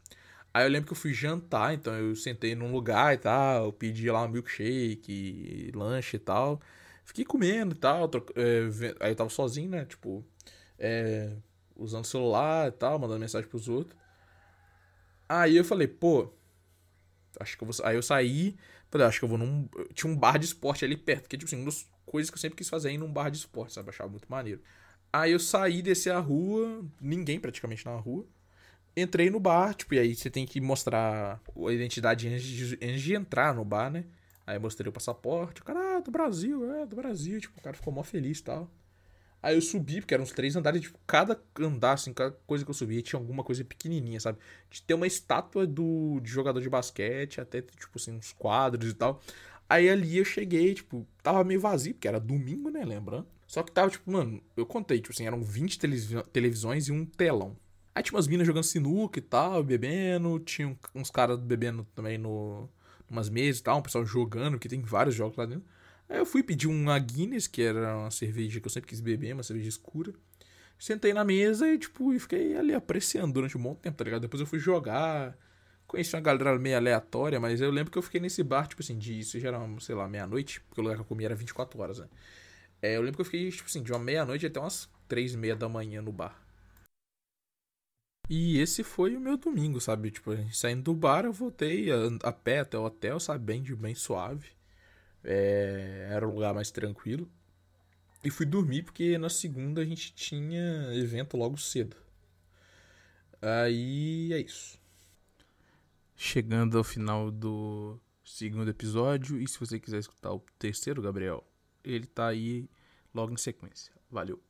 Aí 0.54 0.64
eu 0.64 0.70
lembro 0.70 0.86
que 0.86 0.92
eu 0.92 0.96
fui 0.96 1.12
jantar, 1.12 1.74
então 1.74 1.94
eu 1.94 2.14
sentei 2.14 2.54
num 2.54 2.70
lugar 2.72 3.14
e 3.14 3.18
tal, 3.18 3.72
pedi 3.72 4.10
lá 4.10 4.24
um 4.24 4.28
milkshake, 4.28 5.72
lanche 5.74 6.16
e 6.16 6.20
tal. 6.20 6.60
Fiquei 7.04 7.24
comendo 7.24 7.74
e 7.74 7.78
tal, 7.78 8.10
é, 8.34 8.94
aí 9.00 9.12
eu 9.12 9.16
tava 9.16 9.30
sozinho, 9.30 9.70
né, 9.70 9.84
tipo, 9.84 10.24
é, 10.78 11.32
usando 11.76 12.04
celular 12.04 12.68
e 12.68 12.72
tal, 12.72 12.98
mandando 12.98 13.20
mensagem 13.20 13.48
pros 13.48 13.68
outros. 13.68 13.96
Aí 15.28 15.56
eu 15.56 15.64
falei, 15.64 15.86
pô, 15.88 16.32
acho 17.40 17.56
que 17.56 17.64
eu 17.64 17.68
vou. 17.68 17.86
Aí 17.86 17.96
eu 17.96 18.02
saí, 18.02 18.56
falei, 18.90 19.06
acho 19.06 19.18
que 19.18 19.24
eu 19.24 19.28
vou 19.28 19.38
num. 19.38 19.68
Tinha 19.94 20.12
um 20.12 20.16
bar 20.16 20.38
de 20.38 20.46
esporte 20.46 20.84
ali 20.84 20.96
perto, 20.96 21.28
que 21.28 21.36
tipo 21.36 21.48
assim, 21.48 21.56
uma 21.56 21.66
das 21.66 21.86
coisas 22.04 22.30
que 22.30 22.36
eu 22.36 22.40
sempre 22.40 22.56
quis 22.56 22.68
fazer 22.68 22.90
é 22.90 22.92
ir 22.94 22.98
num 22.98 23.12
bar 23.12 23.30
de 23.30 23.38
esporte, 23.38 23.74
sabe? 23.74 23.90
achava 23.90 24.10
muito 24.10 24.26
maneiro. 24.28 24.60
Aí 25.12 25.32
eu 25.32 25.38
saí, 25.38 25.82
desci 25.82 26.10
a 26.10 26.18
rua, 26.18 26.84
ninguém 27.00 27.40
praticamente 27.40 27.84
na 27.84 27.96
rua. 27.96 28.26
Entrei 28.96 29.30
no 29.30 29.38
bar, 29.38 29.74
tipo, 29.74 29.94
e 29.94 29.98
aí 29.98 30.14
você 30.14 30.30
tem 30.30 30.46
que 30.46 30.60
mostrar 30.60 31.40
a 31.54 31.72
identidade 31.72 32.28
antes 32.28 32.44
de, 32.44 32.74
antes 32.74 33.02
de 33.02 33.14
entrar 33.14 33.54
no 33.54 33.64
bar, 33.64 33.90
né? 33.90 34.04
Aí 34.46 34.56
eu 34.56 34.60
mostrei 34.60 34.88
o 34.88 34.92
passaporte, 34.92 35.60
o 35.60 35.64
cara, 35.64 35.96
ah, 35.96 36.00
do 36.00 36.10
Brasil, 36.10 36.72
é, 36.72 36.86
do 36.86 36.96
Brasil, 36.96 37.40
tipo, 37.40 37.58
o 37.58 37.62
cara 37.62 37.76
ficou 37.76 37.92
mó 37.92 38.02
feliz 38.02 38.38
e 38.38 38.44
tal. 38.44 38.70
Aí 39.42 39.54
eu 39.54 39.62
subi, 39.62 40.00
porque 40.00 40.14
eram 40.14 40.24
uns 40.24 40.32
três 40.32 40.56
andares, 40.56 40.80
tipo, 40.80 40.98
cada 41.06 41.40
andar, 41.60 41.92
assim, 41.92 42.12
cada 42.12 42.32
coisa 42.46 42.64
que 42.64 42.70
eu 42.70 42.74
subia 42.74 43.00
tinha 43.02 43.20
alguma 43.20 43.44
coisa 43.44 43.64
pequenininha, 43.64 44.18
sabe? 44.18 44.38
De 44.70 44.82
ter 44.82 44.94
uma 44.94 45.06
estátua 45.06 45.66
do, 45.66 46.20
de 46.20 46.30
jogador 46.30 46.60
de 46.60 46.68
basquete, 46.68 47.40
até, 47.40 47.62
tipo 47.62 47.92
assim, 47.94 48.12
uns 48.12 48.32
quadros 48.32 48.90
e 48.90 48.94
tal. 48.94 49.20
Aí 49.68 49.88
ali 49.88 50.18
eu 50.18 50.24
cheguei, 50.24 50.74
tipo, 50.74 51.06
tava 51.22 51.44
meio 51.44 51.60
vazio, 51.60 51.94
porque 51.94 52.08
era 52.08 52.18
domingo, 52.20 52.70
né, 52.70 52.84
lembrando? 52.84 53.26
Só 53.46 53.62
que 53.62 53.70
tava, 53.70 53.90
tipo, 53.90 54.10
mano, 54.10 54.42
eu 54.56 54.66
contei, 54.66 55.00
tipo 55.00 55.12
assim, 55.12 55.26
eram 55.26 55.42
20 55.42 55.78
televisões 56.32 56.88
e 56.88 56.92
um 56.92 57.04
telão. 57.04 57.56
Aí 57.94 58.02
tinha 58.02 58.16
umas 58.16 58.26
minas 58.28 58.46
jogando 58.46 58.64
sinuca 58.64 59.18
e 59.18 59.22
tal, 59.22 59.62
bebendo. 59.62 60.38
Tinha 60.40 60.76
uns 60.94 61.10
caras 61.10 61.38
bebendo 61.40 61.86
também 61.94 62.18
no 62.18 62.68
umas 63.08 63.30
mesas 63.30 63.60
e 63.60 63.62
tal, 63.62 63.78
um 63.78 63.82
pessoal 63.82 64.04
jogando, 64.04 64.52
porque 64.52 64.68
tem 64.68 64.82
vários 64.82 65.14
jogos 65.14 65.36
lá 65.36 65.46
dentro. 65.46 65.64
Aí 66.08 66.18
eu 66.18 66.26
fui 66.26 66.42
pedir 66.42 66.68
uma 66.68 66.98
Guinness, 66.98 67.46
que 67.46 67.62
era 67.62 67.96
uma 67.96 68.10
cerveja 68.10 68.60
que 68.60 68.66
eu 68.66 68.70
sempre 68.70 68.88
quis 68.88 69.00
beber, 69.00 69.34
uma 69.34 69.42
cerveja 69.42 69.68
escura. 69.68 70.14
Sentei 70.78 71.12
na 71.14 71.24
mesa 71.24 71.68
e, 71.68 71.78
tipo, 71.78 72.12
e 72.12 72.20
fiquei 72.20 72.56
ali 72.56 72.74
apreciando 72.74 73.32
durante 73.34 73.56
um 73.56 73.62
bom 73.62 73.74
tempo, 73.74 73.96
tá 73.96 74.04
ligado? 74.04 74.22
Depois 74.22 74.40
eu 74.40 74.46
fui 74.46 74.58
jogar. 74.58 75.36
Conheci 75.86 76.14
uma 76.14 76.20
galera 76.22 76.58
meio 76.58 76.76
aleatória, 76.76 77.40
mas 77.40 77.60
eu 77.60 77.70
lembro 77.70 77.90
que 77.92 77.98
eu 77.98 78.02
fiquei 78.02 78.20
nesse 78.20 78.42
bar, 78.42 78.66
tipo 78.66 78.82
assim, 78.82 78.98
de. 78.98 79.18
Isso 79.20 79.38
já 79.40 79.48
era, 79.48 79.60
sei 79.80 79.94
lá, 79.94 80.08
meia-noite, 80.08 80.60
porque 80.62 80.80
o 80.80 80.84
lugar 80.84 80.96
que 80.96 81.02
eu 81.02 81.06
comia 81.06 81.28
era 81.28 81.34
24 81.34 81.80
horas, 81.80 81.98
né? 81.98 82.08
É, 82.82 82.96
eu 82.96 83.00
lembro 83.02 83.16
que 83.16 83.22
eu 83.22 83.24
fiquei, 83.24 83.50
tipo 83.50 83.66
assim, 83.68 83.82
de 83.82 83.92
uma 83.92 83.98
meia-noite 83.98 84.46
até 84.46 84.60
umas 84.60 84.88
três 85.08 85.34
e 85.34 85.36
meia 85.38 85.56
da 85.56 85.68
manhã 85.68 86.02
no 86.02 86.12
bar. 86.12 86.40
E 88.28 88.58
esse 88.58 88.82
foi 88.84 89.16
o 89.16 89.20
meu 89.20 89.36
domingo, 89.36 89.80
sabe? 89.80 90.10
Tipo, 90.10 90.32
saindo 90.52 90.82
do 90.82 90.94
bar, 90.94 91.24
eu 91.24 91.32
voltei 91.32 91.90
a, 91.90 91.96
a 92.24 92.32
pé 92.32 92.60
até 92.60 92.78
o 92.78 92.84
hotel, 92.84 93.20
sabe? 93.20 93.44
Bem, 93.44 93.62
bem 93.76 93.94
suave. 93.94 94.55
É, 95.28 96.08
era 96.10 96.26
um 96.26 96.32
lugar 96.32 96.54
mais 96.54 96.70
tranquilo. 96.70 97.28
E 98.24 98.30
fui 98.30 98.46
dormir 98.46 98.84
porque 98.84 99.18
na 99.18 99.28
segunda 99.28 99.80
a 99.80 99.84
gente 99.84 100.14
tinha 100.14 100.94
evento 100.94 101.36
logo 101.36 101.58
cedo. 101.58 101.96
Aí 103.42 104.32
é 104.32 104.38
isso. 104.38 104.80
Chegando 106.16 106.78
ao 106.78 106.84
final 106.84 107.30
do 107.30 108.00
segundo 108.24 108.70
episódio. 108.70 109.40
E 109.40 109.48
se 109.48 109.58
você 109.58 109.78
quiser 109.78 109.98
escutar 109.98 110.32
o 110.32 110.40
terceiro, 110.58 111.02
Gabriel, 111.02 111.44
ele 111.84 112.06
tá 112.06 112.28
aí 112.28 112.68
logo 113.12 113.32
em 113.32 113.36
sequência. 113.36 113.92
Valeu. 114.10 114.40